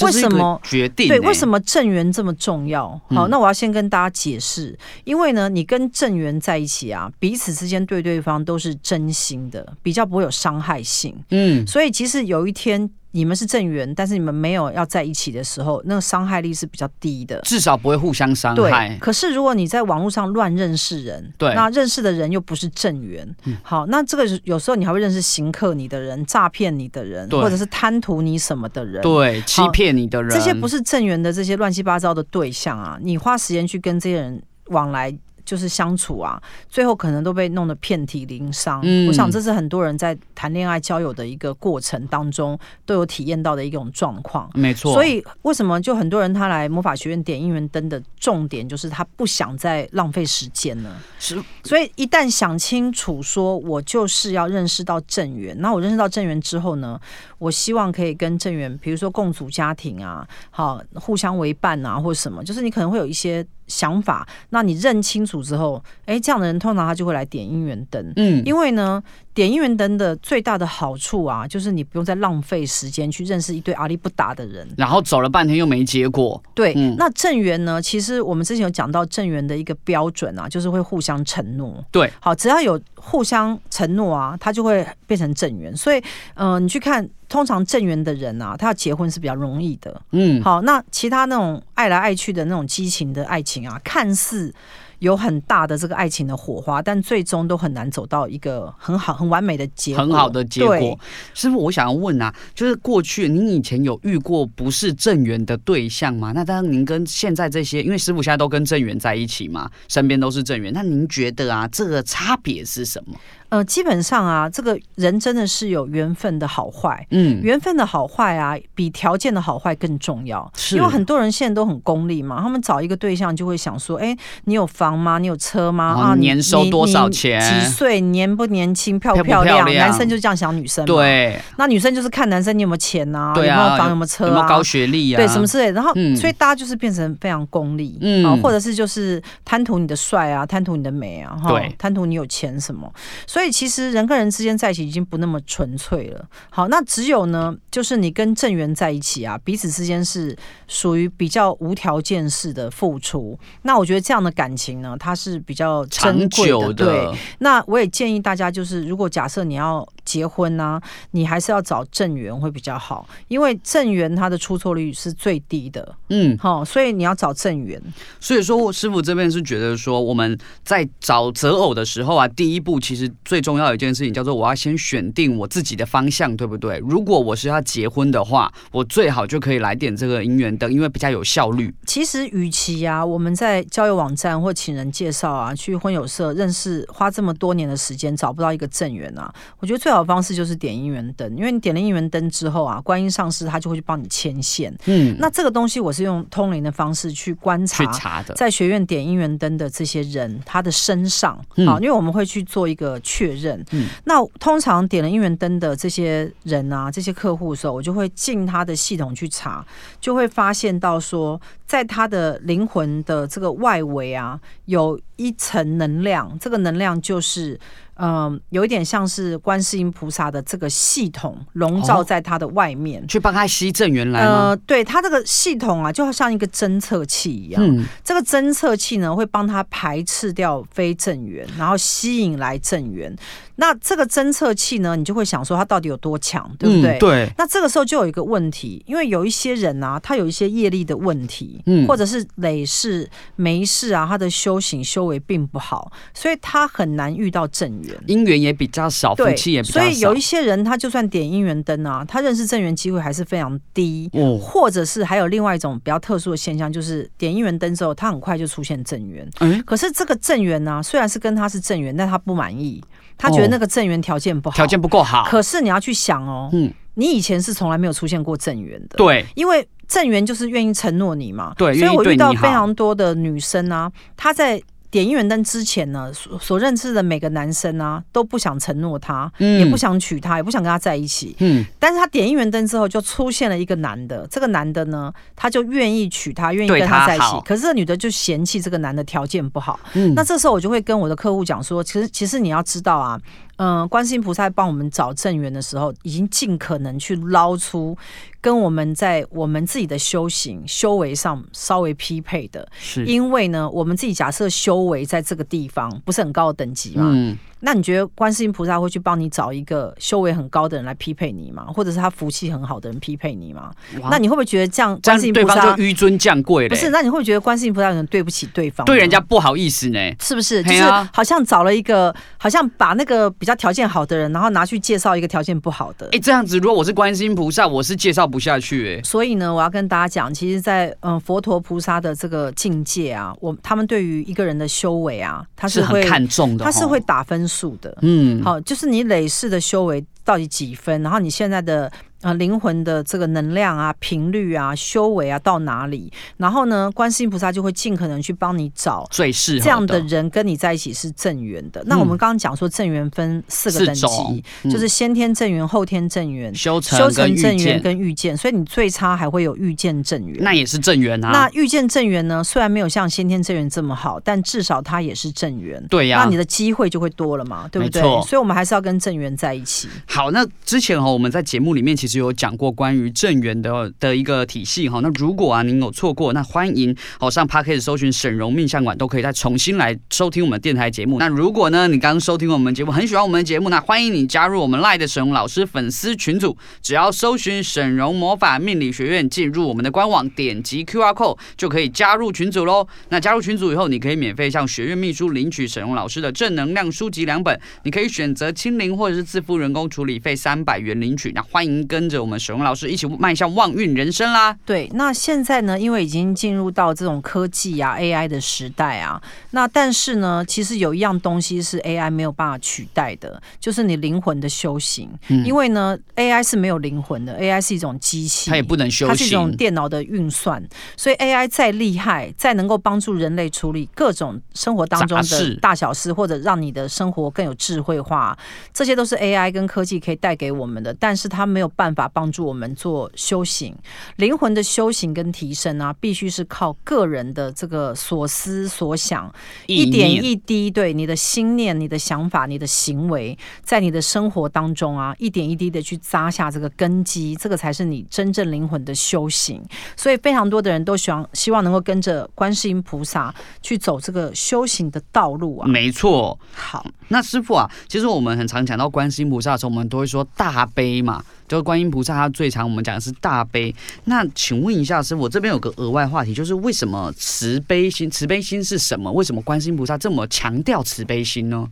[0.02, 1.06] 为什么决定？
[1.06, 3.00] 对，为什么正缘这么重要？
[3.10, 11.14] 好，那我要先跟大家解释，因为呢，你跟正缘在一起啊，彼此之间对对方都是真心的，比较不会有伤害性。
[11.30, 12.90] 嗯，所以其实有一天。
[13.12, 18.88] 你们是正缘，但是你们没有要在一起的时候，那个伤害力是比较低的，至少不会互相伤害。
[18.88, 35.16] 对，可是如果你在网络上乱认识人，对，那认识的人又不是正缘，嗯，好，那这个有时候你还会认识行客你的人、诈骗你的人，或者是贪图你什么的人，对，欺骗你的人，这些不是正缘的这些乱七八糟的对象啊，你花时间去跟这些人往来。
[35.50, 38.80] 就是相处啊，最后可能都被弄得遍体鳞伤。
[38.84, 44.48] 嗯，我想这是很多人在谈恋爱交友的一个过程当中都有体验到的一种状况。
[44.54, 44.92] 没错。
[44.92, 50.96] 所以为什么就很多人他来魔法学院点姻缘灯的重点就是他不想再浪费时间呢？
[51.18, 51.42] 是。
[51.64, 57.00] 所以一旦想清楚，说我就是要认识到正缘，那我认识到正缘之后呢，
[57.38, 63.44] 我希望可以跟正缘，比如说共组家庭啊，好，互相为伴啊，或者什么，就是你可能会有一些。
[63.70, 69.02] 想法，那你认清楚之后，哎，这样的人通常他就会来点姻缘灯，嗯，因为呢，
[69.32, 76.42] 点姻缘灯的最大的好处啊，就是你不用再浪费时间去认识一堆阿里不达的人，然后走了半天又没结果。
[76.54, 77.80] 对，嗯、那正缘呢？
[77.80, 81.82] 其实我们之前有讲到正缘的一个标准啊，就是会互相承诺。
[81.92, 85.74] 对，好，只要有互相承诺啊，他就会变成正缘。
[85.76, 85.98] 所以，
[86.34, 87.08] 嗯、呃，你去看。
[87.30, 90.02] 通常正缘的人啊，他要结婚是比较容易的。
[90.10, 94.52] 嗯，好，那其他那种爱来爱去的那种激情的爱情啊，看似
[94.98, 100.02] 有很大的这个爱情的火花，但最终都很难走到一个很好、很完美的结果。
[100.02, 100.98] 很好的结果。
[101.32, 106.32] 师傅，我想要问啊，就是过去您以前有遇过不是正缘的对象吗？
[106.34, 113.14] 那当然，您跟现在这些，因为师傅现在都跟正缘在一起嘛，身边都是正缘，那您觉得啊，这个差别是什么？
[113.50, 120.50] 呃，基本上啊，这个人真的是有缘分的好坏，嗯，缘分的好坏啊，比条件的好坏更重要。
[120.56, 125.18] 是，因为很多人现在都很功利嘛，他们找一个对象就会想说，哎，你有房吗？
[125.18, 125.84] 你有车吗？
[125.84, 127.40] 啊，年收多少钱？
[127.40, 128.00] 几岁？
[128.00, 128.98] 年不年轻？
[128.98, 129.66] 漂不漂亮？
[129.74, 131.36] 男生就这样想女生，对。
[131.56, 135.16] 那女生就是看男生你有没有钱呐，有没有房，有没有车，有没有高学历啊？
[135.16, 135.72] 对，什么之类。
[135.72, 142.88] 然后，所以大家就是变成非常功利，嗯，或者是就是贪图你的帅啊，贪图你的美啊，哈，贪图你有钱什么。
[143.26, 144.28] 所以其实人跟人。
[144.30, 146.24] 之间在一起已经不那么纯粹了。
[146.50, 150.34] 好，那只有呢，就是你跟正缘在一起啊，彼此之间是
[150.68, 153.36] 属于比较无条件式的付出。
[153.62, 156.72] 那我觉得这样的感情呢，它是比较珍贵的。
[156.72, 165.96] 对，那我也建议大家，就是如果假设你要结婚呢、啊，你还是要找正缘会比较好，因为正缘它的出错率是最低的。
[166.08, 167.80] 嗯，好，所以你要找正缘。
[168.20, 174.10] 所以说，我师傅这边是觉得说，我们在找择偶的时候啊，第一步其实最重要的一件事情。
[174.12, 176.78] 叫做我要先选定我自己的方向，对不对？
[176.78, 181.72] 如果我是要结婚的话，我最好就可以来点这个姻缘灯，因为比较有效率。
[181.86, 194.76] 其实，与其啊，我们在交友网站或请人介绍啊，去婚友社认识，花这么多年的时间找不到一个正缘啊，我觉得最好的方式就是点姻缘灯，因为你点了姻缘灯之后啊，观音上师他就会去帮你牵线。
[194.86, 203.62] 嗯，那这个东西我是用通灵的方式去观察，去查的，在学院点姻缘灯的这些人他的身上啊，因为我们会去做一个确认。
[203.72, 203.88] 嗯。
[204.04, 209.62] 那通常点了应援灯的这些人啊，这些客户的时候，我就会进他的系统去查，
[210.00, 217.60] 就会发现到说，在他的灵魂的这个外围啊，有一层能量，这个能量就是。
[218.00, 224.30] 嗯，有一点像是观世音菩萨的这个系统笼罩在他的外面，哦、去帮他吸正缘来吗？
[224.30, 227.62] 呃，对，他这个系统啊，就好像一个侦测器一样。
[227.62, 233.14] 嗯，这个侦测器呢，会帮他排斥掉非正缘，然后吸引来正缘。
[233.56, 236.96] 那这个侦测器呢，你就会想说，他到底有多强，对不对？
[236.96, 237.30] 嗯、对。
[237.36, 247.89] 那这个时候就有一个问题，因为有一些人啊，他有一些业力的问题，嗯，或者是累世、没世啊，他的修行修为并不好，所以他很难遇到正缘。
[247.90, 249.80] 缘，姻缘也比较少，福气也比较少。
[249.80, 254.08] 所以有一些人，他就算点姻缘灯啊，他认识正缘机会还是非常低。
[254.12, 259.28] 哦，或者是还有另外一种比较特殊的现象，就是点姻缘灯之后，他很快就出现正缘。
[259.40, 262.82] 嗯，可是这个正缘呢，虽然是跟他是正缘，但他不满意，
[263.18, 265.24] 他觉得那个正缘条件不好，条件不够好。
[265.28, 269.66] 可是你要去想哦，嗯，你以前是从来没有出现过正缘的，对，因为。
[269.90, 293.20] 正缘就是愿意承诺你嘛，对，所以我遇到非常多的女生啊，她在点姻缘灯之前呢，所所认识的每个男生啊，都不想承诺他，嗯，也不想娶她，也不想跟她在一起，嗯，但是他点姻缘灯之后，就出现了一个男的，这个男的呢，他就愿意娶她，愿意跟她在一起，可是这女的就嫌弃这个男的条件不好，嗯，那这时候我就会跟我的客户讲说，其实其实你要知道啊。
[293.62, 297.94] 嗯，观世音菩萨帮我们找正缘的时候，已经尽可能去捞出
[298.40, 302.66] 跟我们在我们自己的修行修为上稍微匹配的。
[302.78, 307.10] 是，因为呢，我们自己假设修为在这个地方不是很高的等级嘛。
[307.14, 307.36] 嗯。
[307.62, 311.66] 那你觉得观世音菩萨会去帮你找一个修为很高的人来匹配你吗？
[311.66, 313.70] 或者是他福气很好的人匹配你吗？
[314.10, 316.70] 那你会不会觉得这样观世音菩萨对方就纡尊降贵了？
[316.70, 319.98] 不是，那你会不会觉得观世音菩萨可能对不起对方，对人家不好意思呢？
[320.18, 320.62] 是不是？
[320.62, 326.08] 就是好像找了一个，好像把那个比较条件好的人，然后拿去介绍一个条件不好的。
[326.12, 329.02] 哎，这样子，如果我是观世音菩萨，我是介绍不下去哎。
[329.02, 337.98] 所以呢，我要跟大家讲，其实在，在嗯佛陀菩萨的这个境界啊，我他们对于一个人的修为啊，他是会是很看重的，他是会打分数的。
[338.02, 338.42] 嗯。
[338.42, 341.90] 好，就是你累世的修为到底几分，然后你现在的。
[342.22, 346.12] 啊，灵魂的这个能量啊、频率啊、修为啊到哪里？
[346.36, 351.82] 然后呢，观世音菩萨就会尽可能去帮你找最适合这样的人跟你在一起是正缘的。
[351.86, 358.36] 那我们刚刚讲说正缘分四个等级，嗯、就是先天正缘、后天正缘、修成修成正缘跟遇见。
[358.36, 361.30] 所以你最差还会有遇见正缘，那也是正缘啊。
[361.30, 365.82] 那遇见正缘呢，虽然没有像先天正缘这么好，但至少它也是正缘。
[365.88, 368.02] 对呀、啊，那你的机会就会多了嘛，对不对？
[368.02, 369.88] 所以我们还是要跟正缘在一起。
[370.06, 381.18] 好，那之前哦我们在节目里面其实有讲过关于正缘的的一个体系哈，那如果啊您有错过，那欢迎好上 Podcast 搜寻沈荣命相馆，都可以再重新来收听我们电台节目。
[381.18, 392.86] 那如果呢你刚刚收听我们节目，很喜欢我们的节目，那欢迎你加入我们赖的沈荣老师粉丝群组，只要搜寻沈荣魔法命理学院，进入我们的官网，点击 QR code 就可以加入群组喽。
[393.08, 401.32] 那加入群组以后，你可以免费向学院秘书领取沈荣老师的正能量书籍两本，你可以选择清零或者是自付人工处理费三百元领取。
[401.32, 402.90] 那欢迎跟着我们沈荣老师。
[402.90, 404.56] 一起迈向旺运人生啦！
[404.64, 415.08] 对，那现在呢，因为已经进入到这种科技啊、AI 的时代啊，那但是呢，其实有一样东西是 AI 没有办法取代的，就是你灵魂的修行。
[415.28, 420.60] 嗯、因为呢，AI 是没有灵魂的，AI 是一种机器，它也不能修行，它是一种电脑的运算。
[420.96, 428.36] 所以 AI 再厉害，再能够帮助人类处理各种生活当中的大小事，或者让你的生活更有智慧化，
[428.72, 432.70] 这些都是 AI 跟科技可以带给我们的，但是它没有办法帮助我们。
[432.80, 433.76] 做修行，
[434.16, 439.30] 灵魂的修行跟提升啊，必须是靠个人的这个所思所想，
[439.66, 449.62] 一点一滴，对你的心念、你的想法、你的行为，在你的生活当中啊，一点一滴的去扎下这个根基，这个才是你真正灵魂的修行。
[449.94, 455.68] 所以，非常多的人都希望希望能够跟着观世音菩萨去走这个修行的道路啊。
[455.68, 456.38] 没错。
[456.54, 461.22] 好，那师傅啊，其实我们很常讲到观世音菩萨的时候，我们都会说大悲嘛。
[461.56, 463.74] 就观音菩萨，他最常我们讲的是大悲。
[464.04, 468.08] 那请问一下，师傅，我这边有个额外话题，就是为什么慈悲心？
[468.08, 469.10] 慈悲心是什么？
[469.10, 471.68] 为什么观世音菩萨这么强调慈悲心呢？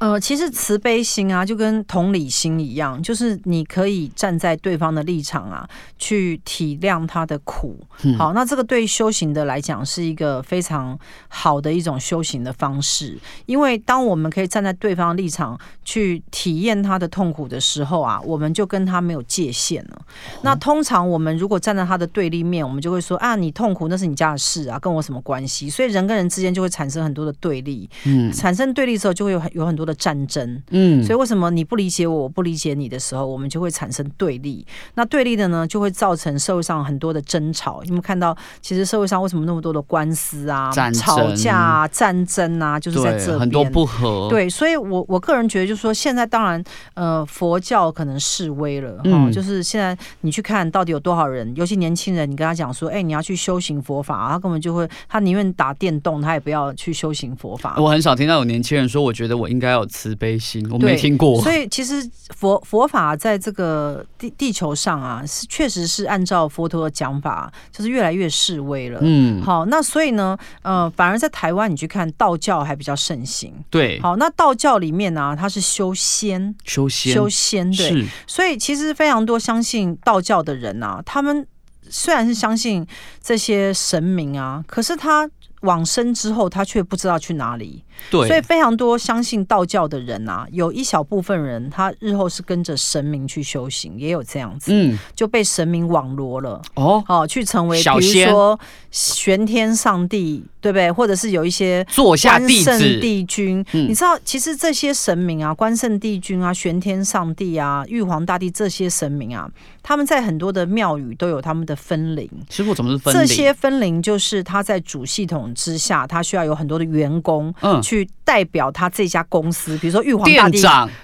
[0.00, 7.78] 呃，其实慈悲心啊，就跟同理心一样，就是你可以站在对方的立场啊，去体谅他的苦。
[8.04, 20.02] 嗯、好，那这个对修行的来讲是一个非常好的一种修行的方式，因为当我们可以站在对方的立场去体验他的痛苦的时候啊，我们就跟他没有界限了。
[20.08, 25.68] 嗯、那通常我们如果站在他的对立面，我们就会说啊，你痛苦那是你家的事啊，跟我什么关系？
[25.68, 27.86] 所以人跟人之间就会产生很多的对立。
[28.06, 29.89] 嗯，产生对立之后，就会有很有很多的。
[29.94, 34.66] 战争，嗯，所以为什么你不理解我，我不理解你的时候，我们就会产生对立。
[34.94, 37.80] 那对立的呢，就会造成社会上很多的争吵。
[37.84, 44.28] 你们看到，其实社会上为什么那么多的官司啊、吵架啊、战争啊，就是在这边很多不和。
[44.28, 46.62] 对，所以我我个人觉得，就是说，现在当然，
[46.94, 57.76] 呃，佛教可能示威了，嗯、哦，就是现在你去看到底有多少人，尤其年轻人，你跟他讲说，哎、欸，你要去修行佛法，他根本就会，他宁愿打电动，他也不要去修行佛法。
[57.78, 59.82] 我很少听到有年轻人说，我觉得我应该要。
[59.82, 60.66] 有慈悲心？
[60.70, 61.40] 我没听过。
[61.40, 69.00] 所以其实佛佛法在这个地地球上啊，是确实是按照佛陀的讲法，就是越来越示威了。
[69.02, 73.54] 嗯，好，那所以呢，呃，反而在台湾你去看道教还比较盛行。
[73.70, 77.70] 对，好，那道教里面呢、啊，它是修仙，修仙，修仙。
[77.72, 81.46] 对，所以其实非常多相信道教的人啊，他们
[81.88, 82.86] 虽然是相信
[83.22, 85.28] 这些神明啊，可是他
[85.62, 87.82] 往生之后，他却不知道去哪里。
[88.10, 98.58] 对，所以非常多相信道教的人啊，有一小部分人，他日后是跟着神明去修行，也有这样子，嗯，就被神明网罗了哦，哦，去成为比如说
[98.90, 100.90] 玄天上帝，对不对？
[100.90, 109.50] 或者是有一些座下弟子、帝君，嗯、你知道，其实这些神明啊，关圣帝君啊，玄天上帝啊，玉皇大帝这些神明啊，
[109.82, 112.28] 他们在很多的庙宇都有他们的分灵。
[112.48, 113.20] 师傅怎么是分灵？
[113.20, 117.80] 这些分灵就是他在主系统之下，他需要有很多的员工，嗯。
[117.90, 120.62] 去代表他这家公司，比如说玉皇大帝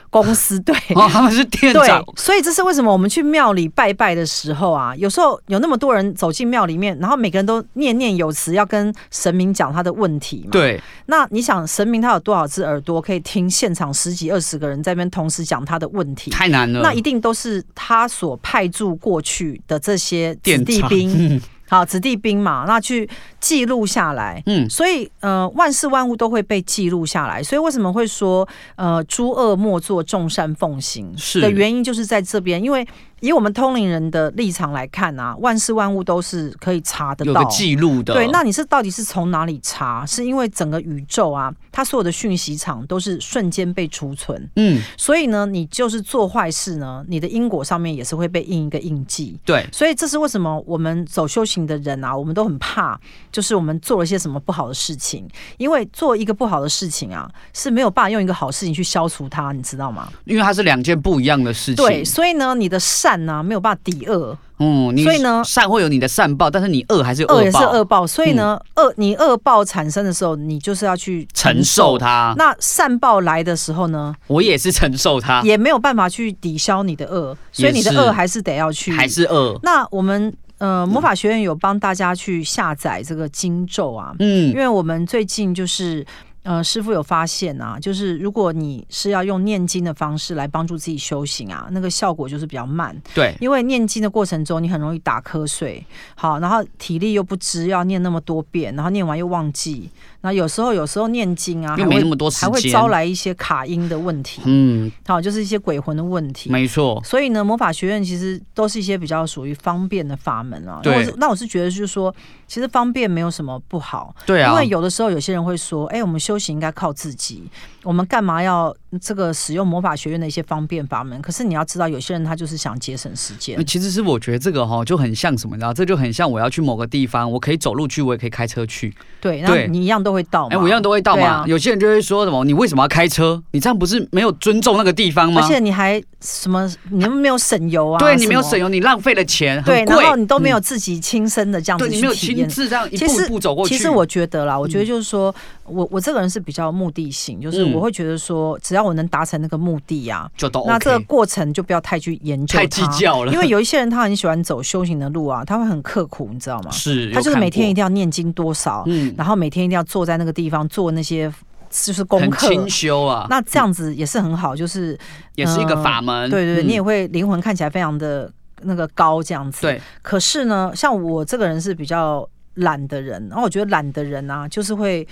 [0.08, 10.50] 公司，对， 哦，他们是店长，所以这是为什么我们去庙里拜拜的时候啊，有时候有那么多人走进庙里面，然后每个人都念念有词，要跟神明讲他的问题嘛。
[10.52, 16.30] 对，那你想神明他有多少只耳朵可以听现场十几二十个人在那边同时讲他的问题？
[16.30, 21.42] 太难了，那一定都是他所派驻过去的这些子弟兵。
[21.68, 23.08] 好，子弟兵嘛，那去
[23.40, 27.42] 记录下来，嗯，所以呃，万事万物都会被记录下来。
[27.42, 32.86] 所以为什么会说呃，诸恶莫作，众善奉行是的原因，就是在这边，因为。
[33.20, 38.12] 以我们通灵人的立场来看啊，万事万物都是可以查得到、有个记录的。
[38.12, 40.04] 对，那你是到底是从哪里查？
[40.04, 44.48] 是因为整个宇宙啊，它所有的讯息场都是瞬间被储存。
[44.56, 49.38] 嗯，所以呢，你就是做坏事呢，你的因果上面也是会被印一个印记。
[49.44, 52.98] 对，所以这是为什么我们走修行的人啊，我们都很怕，
[53.30, 55.26] 就是我们做了些什么不好的事情，
[55.58, 60.12] 因为做一个不好的事情啊，是没有办法用一个好事情去消除它，你知道吗？
[60.24, 61.76] 因为它是两件不一样的事情。
[61.76, 62.76] 对，所以呢，你的。
[62.78, 68.04] 善呢、啊、没有办法抵恶，嗯，所以呢，善会有你的善报，但是你恶还是有恶也是恶报。
[68.04, 72.34] 所以呢，恶、嗯、你恶报产生的时候，你就是要去承受它。
[72.36, 79.56] 那善报来的时候呢，我也是承受它，也没有办法去抵消你的恶，所以你的恶还是得要去，还是恶。
[79.62, 86.04] 那我们呃魔法学院有帮大家去下载这个经咒啊，嗯，因为我们最近就是。
[86.46, 92.96] 呃，师傅有发现啊，就是如果你是要用念经的方式来帮助自己修行啊，那个效果就是比较慢。
[93.12, 95.84] 对，因为念经的过程中，你很容易打瞌睡，
[96.14, 99.90] 好，然后体力又不支，要念那么多遍，然后念完又忘记。
[100.20, 104.42] 那有时候，有时候念经啊，又没那么多时间，还会招来一些卡音的问题。
[104.44, 106.50] 嗯，好，就是一些鬼魂的问题。
[106.50, 107.00] 没错。
[107.04, 110.80] 所以呢，魔法学院其实都是一些比较属于方便的法门啊。
[110.82, 110.92] 对。
[110.92, 112.12] 那我是，那我是觉得，就是说，
[112.48, 114.14] 其实方便没有什么不好。
[114.24, 114.50] 对啊。
[114.50, 117.42] 因为有的时候，有些人会说：“哎，我们修行应该靠自己，
[117.84, 123.64] 我们干嘛要这个使用魔法学院的一些方便法门？”可是你要知道，有些人他就是想节省时间。
[123.64, 128.94] 其实是我觉得这个哈就很像什么，你知道，这就很像我要去某个地方，我可以走路去，我也可以开车去。
[129.18, 129.40] 对。
[129.40, 130.46] 那你一样都会到。
[130.48, 131.00] 哎，我一样都会。
[131.06, 131.24] 到吗？
[131.24, 132.44] 啊、有些人就会说什么？
[132.44, 133.40] 你为什么要开车？
[133.52, 135.40] 你这样不是没有尊重那个地方吗？
[135.40, 136.68] 而且你还什么？
[136.90, 137.98] 你们没有省油啊？
[137.98, 143.76] 对，你没有省油，你浪费了钱，对，然后你都没有自己亲身的这样子你没有亲自这样一步一步走过去。
[143.76, 145.32] 其实我觉得啦，我觉得就是说、
[145.66, 153.32] 嗯、我我这个人是比较目的性，就是我会觉得说，只要我能达成那个目的啊，就都、OK、那这个过程就不要太去研究、太计较了。
[153.32, 156.70] 因为有一些人他很喜欢走修行的路啊，他会很刻苦，你知道吗？
[156.70, 161.32] 是，他就是每天一定要念经多少，嗯，然后每天一定要坐在那个地方做那些。
[161.68, 164.96] 就是功课清修啊，那这样子也是很好，就是
[165.34, 166.22] 也是一个法门。
[166.22, 169.62] 呃、对对对，你也会灵魂看起来非常的那个高这样子。
[169.62, 169.78] 对。
[170.00, 175.06] 可是呢，像我这个人是比较懒的人，然后我觉得懒的人啊，就是会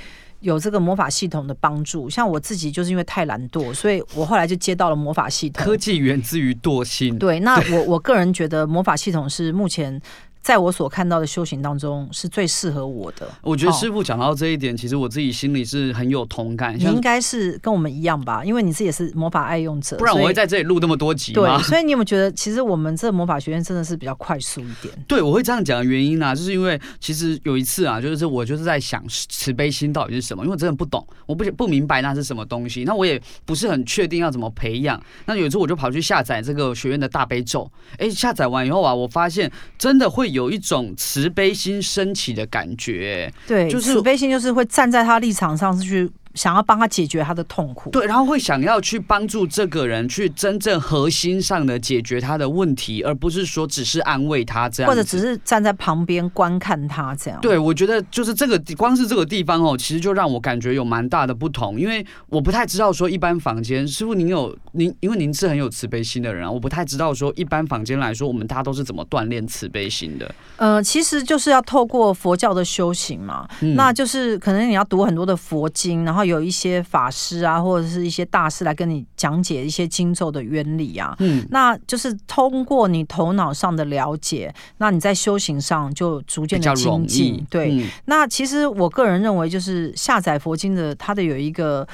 [0.45, 2.09] 有这个魔法系统的帮助。
[2.09, 5.65] 像我自己就是因为太懒惰，所以我后来就接到了魔法系统。
[5.65, 7.19] 科技源自于惰性。
[7.19, 10.01] 对，那我 我个人觉得魔法系统是目前。
[10.45, 13.27] 在我所看到的修行当中，是最适合我的。
[13.41, 16.79] 我觉得师傅讲到这一点，其实我自己心里是很有同感。
[16.79, 21.57] 你应该是跟我们一样吧，因为你自己也是魔法爱用者，不然我会在这里录那么多集吗？
[21.57, 24.93] 对，所以你有没有觉得，其实我们这魔法学院真的是比较快速一点？
[25.09, 35.03] 对，我会这样讲的原因呢、啊，就是因为其实有一次啊，就是我就是在想慈悲心到底是什么，因为我真的不懂，我不不明白那是什么东西，那我也不是很确定要怎么培养。
[35.25, 37.67] 那有一次我就跑去下载这个学院的大悲咒，
[37.97, 40.93] 哎，下载完以后啊，我发现真的会有一种。
[41.15, 57.41] 慈悲心升起的感觉，对，就是慈悲心，就是会站在他立场上是去想要帮他解决他的痛苦，对，然后会想要去帮助这个人去真正核心上的解决他的问题，而不是说只是安慰他这样，或者只是站在旁边观看他这样。
[57.41, 70.35] 对，我觉得就是这个光是这个地方哦，其实就让我感觉有蛮大的不同，因为我不太知道说一般房间，师傅您有您，因为您是很有慈悲心的人啊，我不太知道说一般房间来说，我们大家都是怎么锻炼慈悲心的。
[70.57, 87.47] 呃，其实就是要透过佛教的修行嘛，嗯、那就是可能你要读很多的佛经，然后有一些法师啊，或者是一些大师来跟你讲解一些经咒的原理啊，嗯，那就是通过你头脑上的了解，那你在修行上就逐渐的精进。
[87.51, 91.87] 对，嗯、那其实我个人认为，就是下载佛经的，它的有一个。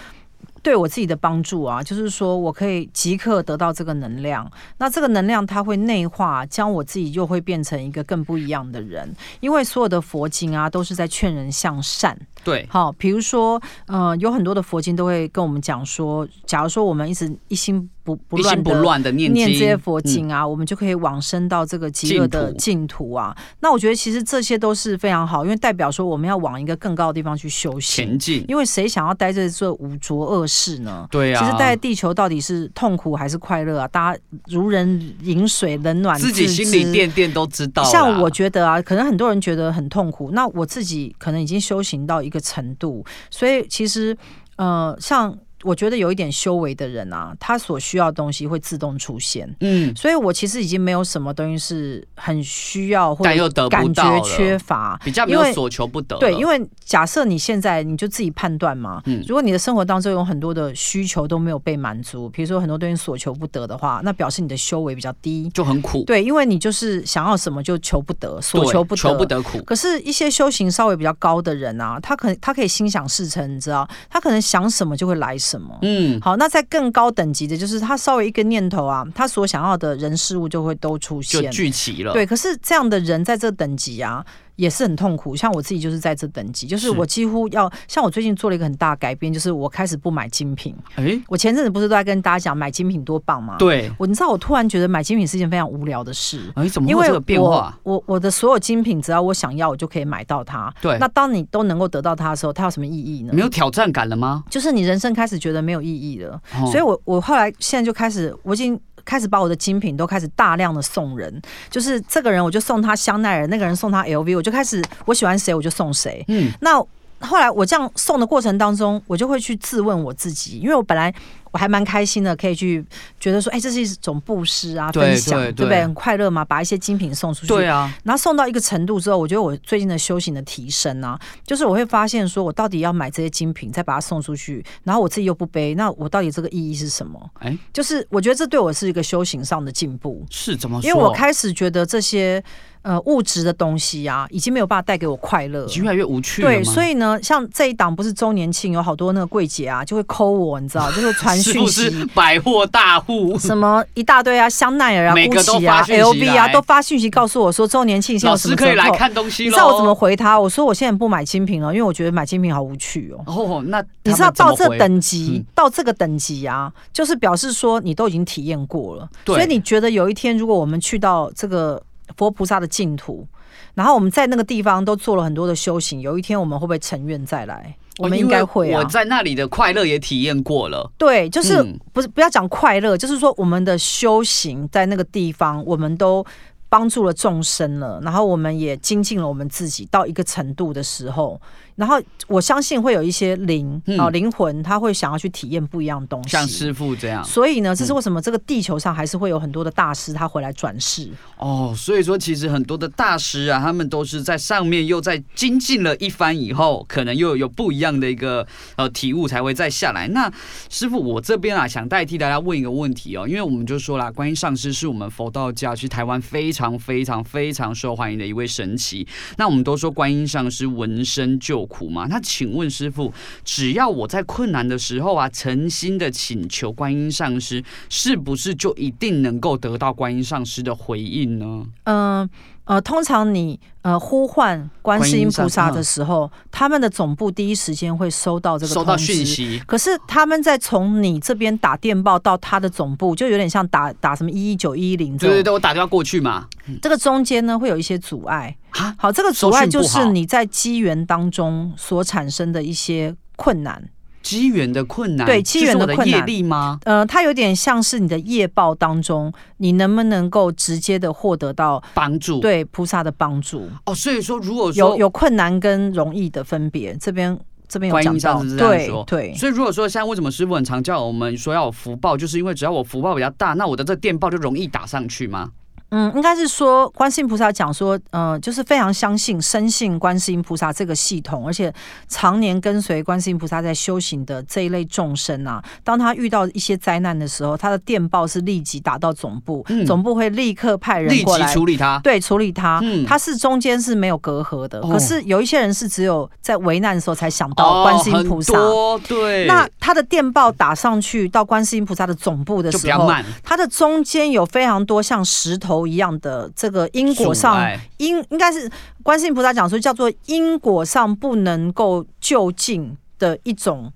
[0.63, 9.11] 对我自己的帮助啊，就是说我可以即刻得到这个能量，那这个能量它会内化，将我自己又会变成一个更不一样的人。
[9.41, 12.15] 因为所有的佛经啊，都是在劝人向善。
[12.45, 17.89] 对，好，比如说，呃，有很多的佛经都会跟我们讲说，假如说我们一直一心。
[18.03, 23.37] 不不乱的念念这些佛经啊，嗯、我们就可以往生到这个极乐的净土啊。
[23.61, 28.45] 那我觉得其实这些都是非常好，因为代表说我们要往一个更高的地方去修行前进。
[28.49, 31.07] 因为谁想要待在这五浊恶世呢？
[31.11, 33.87] 对啊，其实待在地球到底是痛苦还是快乐啊？
[33.89, 37.85] 大家如人饮水，冷暖自，自己心里掂掂都知道。
[37.85, 44.17] 像我觉得啊，可能很多人觉得很痛苦，那我自己可能已经修行到一一个程度，所以其实
[44.55, 45.37] 呃，像。
[45.63, 49.49] 我觉得有一点修为的人啊，他所需要的东西会自动出现。
[49.61, 56.17] 嗯，所以我其实已经没有什么东西是很需要或者感觉缺乏，比较没有所求不得。
[56.19, 66.05] 对，因为假设你现在你就自己判断嘛，嗯，如果你的生活当中有很多的需求都没有被满足，比如说很多东西所求不得的话，那表示你的修为比较低，就很苦。
[66.05, 69.63] 对，因为你就是想要什么就求不得，所求不得，求不得苦。
[69.63, 75.79] 可是，一些修行稍微比较高的人啊，他可能他可以心想事成，你知道，他可能想什么就会来什么。
[75.81, 76.21] 嗯。
[76.21, 82.13] 好，那在更高等级的，就是他稍微一个念头啊，他所想要的人事物就会都出现，就聚齐了。
[82.13, 84.23] 对，可是这样的人在这等级啊。
[84.61, 90.77] 也是很痛苦，像我自己就是在这等级，就是我几乎要像我最近做了一个很大的改变，就是我开始不买精品。
[90.97, 93.57] 哎、欸，我前阵子不是都在跟大家讲买精品多棒吗？
[93.59, 96.53] 对，我你知道我突然觉得买精品是一件非常无聊的事。
[96.57, 97.75] 哎、欸，怎么会有这个变化？
[97.85, 100.71] 我我，我的所有精品只要我想要，我就可以买到它。
[100.83, 103.33] 对，那当你都能够得到它的时候，它有什么意义呢？
[103.33, 104.45] 没有挑战感了吗？
[104.51, 106.39] 就是你人生开始觉得没有意义了。
[106.61, 108.79] 哦、所以我我后来现在就开始，我已经。
[109.11, 116.25] 开始把我的精品都开始大量的送人，就是这个人我就送他香奈儿，那个人送他 LV，我就开始我喜欢谁我就送谁。
[116.29, 116.81] 嗯，那
[117.19, 121.13] 后来我这样送的过程当中，我就会去质问我自己，因为我本来。
[121.51, 122.85] 我还蛮开心的，可以去
[123.19, 125.83] 觉得说，哎、欸，这是一种布施啊，分享，对，不对？
[125.83, 127.49] 很快乐嘛，把一些精品送出去。
[127.49, 127.93] 对啊。
[128.05, 137.21] 然后送到一个程度之后，我觉得我最近的修行的提升啊，就是我会发现，说我到底要买这些精品，再把它送出去，然后我自己又不背，那我到底这个意义是什么？
[137.41, 140.25] 哎、欸，就是我觉得这对我是一个修行上的进步。
[140.31, 140.89] 是怎么说？
[140.89, 142.43] 因为我开始觉得这些。
[142.83, 146.49] 呃，物质的东西啊，已经没有办法带给我快乐，已经越来越无趣了。
[146.49, 151.91] 对，所以呢，像这一档不是周年庆，有好多那个柜姐啊，就会 call 我，你知道，就是传讯息。
[151.91, 158.71] 是百货大户，什么一大堆啊，香奈儿啊、GUCCI 啊、LV 啊，都发讯息告诉我说周年庆现在有什么折扣。
[158.71, 159.45] 老师可以来看东西。
[159.45, 160.39] 你知道我怎么回他？
[160.39, 163.25] 我说我现在不买精品了，因为我觉得买精品好无趣哦。
[163.27, 171.83] 哦，那你知道到这等级，嗯、到这个等级啊，就是表示说你都已经体验过了，对所以你觉得有一天如果我们去到这个
[172.17, 173.27] 佛菩萨的净土。
[173.75, 177.75] 然后我们在那个地方都做了很多的修行，有一天我们会不会成愿再来？
[178.01, 178.79] 我们应该会啊！
[178.79, 180.91] 我在那里的快乐也体验过了。
[180.99, 186.25] 对，就是不是不要讲快乐，就是说我们的修行在那个地方，我们都
[186.69, 191.41] 帮助了众生了，然后我们也精进了我们自己到一个程度的时候。
[191.81, 197.25] 然后我相信会有一些灵啊灵魂，他会想要去体验不一样的东西，像师傅这样。
[197.25, 201.09] 所以呢，这是为什么这个地球上还是会有很多的大师他回来转世
[201.39, 201.73] 哦。
[201.75, 210.07] 所以说，其实很多的大师啊，他们都是在上面又在精进了一番以后，可能又有不一样的一个呃体悟才会再下来。
[210.09, 210.31] 那
[210.69, 219.09] 师傅，我这边啊想代替大家问一个问题哦，因为我们就说啦，观音上师是我们佛道教去台湾非常非常非常受欢迎的一位神奇。
[219.39, 222.07] 那我们都说观音上师闻声救苦吗？
[222.11, 223.11] 那请问师傅，
[223.43, 231.65] 只要我在困难的时候啊，诚心的请求观音上师，是不是就一定能够得到观音上师的回应呢？
[231.85, 232.29] 嗯
[232.65, 239.61] 呃，呃，通常你呃呼唤观世音菩萨的时候，他们的总部第一时间会收到这个收到讯息。
[239.67, 246.47] 可是他们在从你这边打电报到他的总部，就有点像打打什么一一九一一零，对对对，我打电话过去嘛。
[246.81, 248.57] 这个中间呢会有一些阻碍。
[248.99, 253.91] 好，这个阻碍就是你在机缘当中所产生的一些困难。
[254.23, 256.79] 机缘的困难，对机缘的困难，业力吗？
[256.85, 262.39] 呃，它有点像是你的业报当中，你能不能够直接的获得到帮助？
[262.39, 263.67] 对菩萨的帮助。
[263.87, 269.35] 哦，所以说，如果说有有困难跟容易的分别，这边这边有讲到，对对。
[269.35, 275.51] 所以如果说像为什么师傅很常叫我们说要有福报，就是因为只要我福报比较大，那我的这电报就容易打上去吗？
[275.91, 281.73] 嗯，应该是说，观世音菩萨讲说，呃，就是非常相信、深信观世音菩萨这个系统，而且
[282.09, 292.79] 常年跟随观世音菩萨在修行的这一类众生啊，当他遇到一些灾难的时候，他的电报是立即打到总部，嗯、总部会立刻派人过来处理他，对，处理他。
[292.85, 298.57] 嗯，他是中间是没有隔阂的，哦、可是有一些人是只有在危难的时候才想到观世音菩萨。
[298.57, 303.11] 哦、对，那他的电报打上去到观世音菩萨的总部的时候，
[303.43, 305.80] 他的中间有非常多像石头。
[305.87, 308.71] 一样的这个因果上，因应该是
[309.03, 313.93] 观世音菩萨讲说叫做因果上不能够就近的一种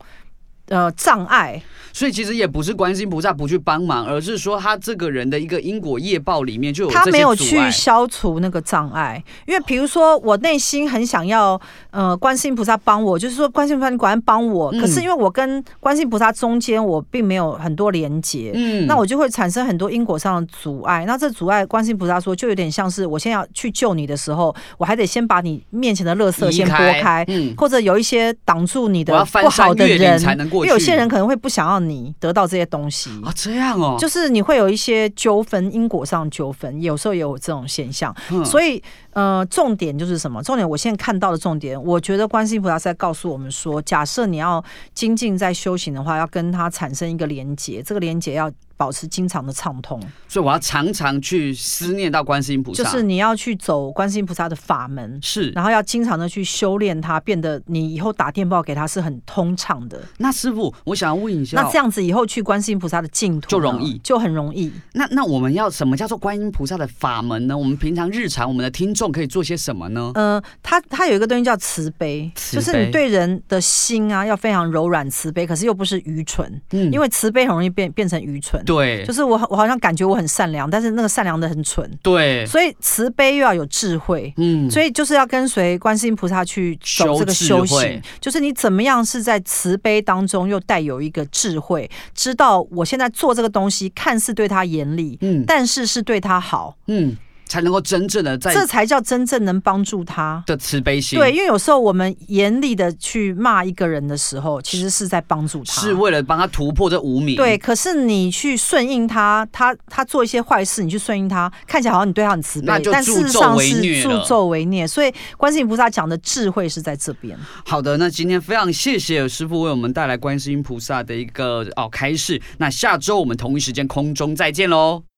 [0.75, 1.63] 呃障碍。
[1.93, 9.23] 所以其实也不是观世音菩萨不去帮忙，而是说他这个人的一个因果业报里面就有他没有去消除那个障碍。
[9.47, 11.61] 因为比如说我内心很想要
[11.93, 21.05] 呃观世音菩萨帮我，就是说观世音菩萨你果然帮我，可是因为我跟观世音菩萨中间我并没有很多连结，嗯，那我就会产生很多因果上的阻碍。
[21.07, 31.85] 那这阻碍观世音菩萨说就有点像是我现在要去救你的时候，我还得先把你面前的垃圾先拨开，嗯，或者有一些挡住你的不好的人，因为有些人可能会不想要。
[31.85, 33.11] 你得到这些东西。
[33.23, 38.83] 啊，这样哦，就是你会有一些纠纷，因果上纠纷，有时候也有这种现象，嗯、所以
[39.15, 40.43] 呃，重点就是什么？
[40.43, 44.63] 重点，我现在看到的重点，我觉得观世音菩萨在告诉我们说，假设你要
[44.93, 48.53] 精进在修行的话，要跟他产生一个连结，这个连结要。
[48.77, 52.83] 保持经常的畅通，所以我要常常去思念到观世音菩萨。
[52.83, 60.03] 就是你要去走观世音菩萨的法门，是，然后要经常的去修炼它，变得你以后打电报给他是很通畅的。
[60.19, 64.73] 那师傅，我想要问一下，那这样子以后去观世音菩萨的净土就容易，就很容易。
[64.95, 67.57] 那那我们要什么叫做观音菩萨的法门呢？
[67.57, 70.11] 我们平常日常我们的听众可以做些什么呢？
[70.15, 79.35] 呃，他他有一个东西叫慈悲，慈悲就是你对人的心啊要非常柔软慈悲，可是又不是愚蠢，嗯，因为慈悲很容易变变成愚蠢，对，就是我。
[79.51, 81.89] 我好像感觉我很善良，但是那个善良的很蠢。
[82.03, 84.33] 对，所以慈悲又要有智慧。
[84.37, 97.17] 嗯，所以就是要跟随观世音菩萨去走这个修行，就是你怎么样是在慈悲当中又带有一个智慧，知道我现在做这个东西看似对他严厉，嗯，但是是对他好，嗯。
[97.55, 101.17] 才能够真正的在，这才叫真正能帮助他的慈悲心。
[101.17, 107.37] 对，因为有时候我们严厉的去骂一个人的时候，其实是在帮助他，是为了帮他突破这无明。
[107.37, 114.85] 对，可是你去顺应他，他他做一些坏事，你去顺应他，看起来好像你对他很慈悲，但事实上是助纣为虐。
[114.85, 117.39] 所以，观世音菩萨讲的智慧是在这边。
[117.65, 122.43] 好的，那今天非常谢谢师傅为我们带来观世音菩萨的一个哦开示。
[122.59, 125.14] 那下周我们同一时间空中再见喽。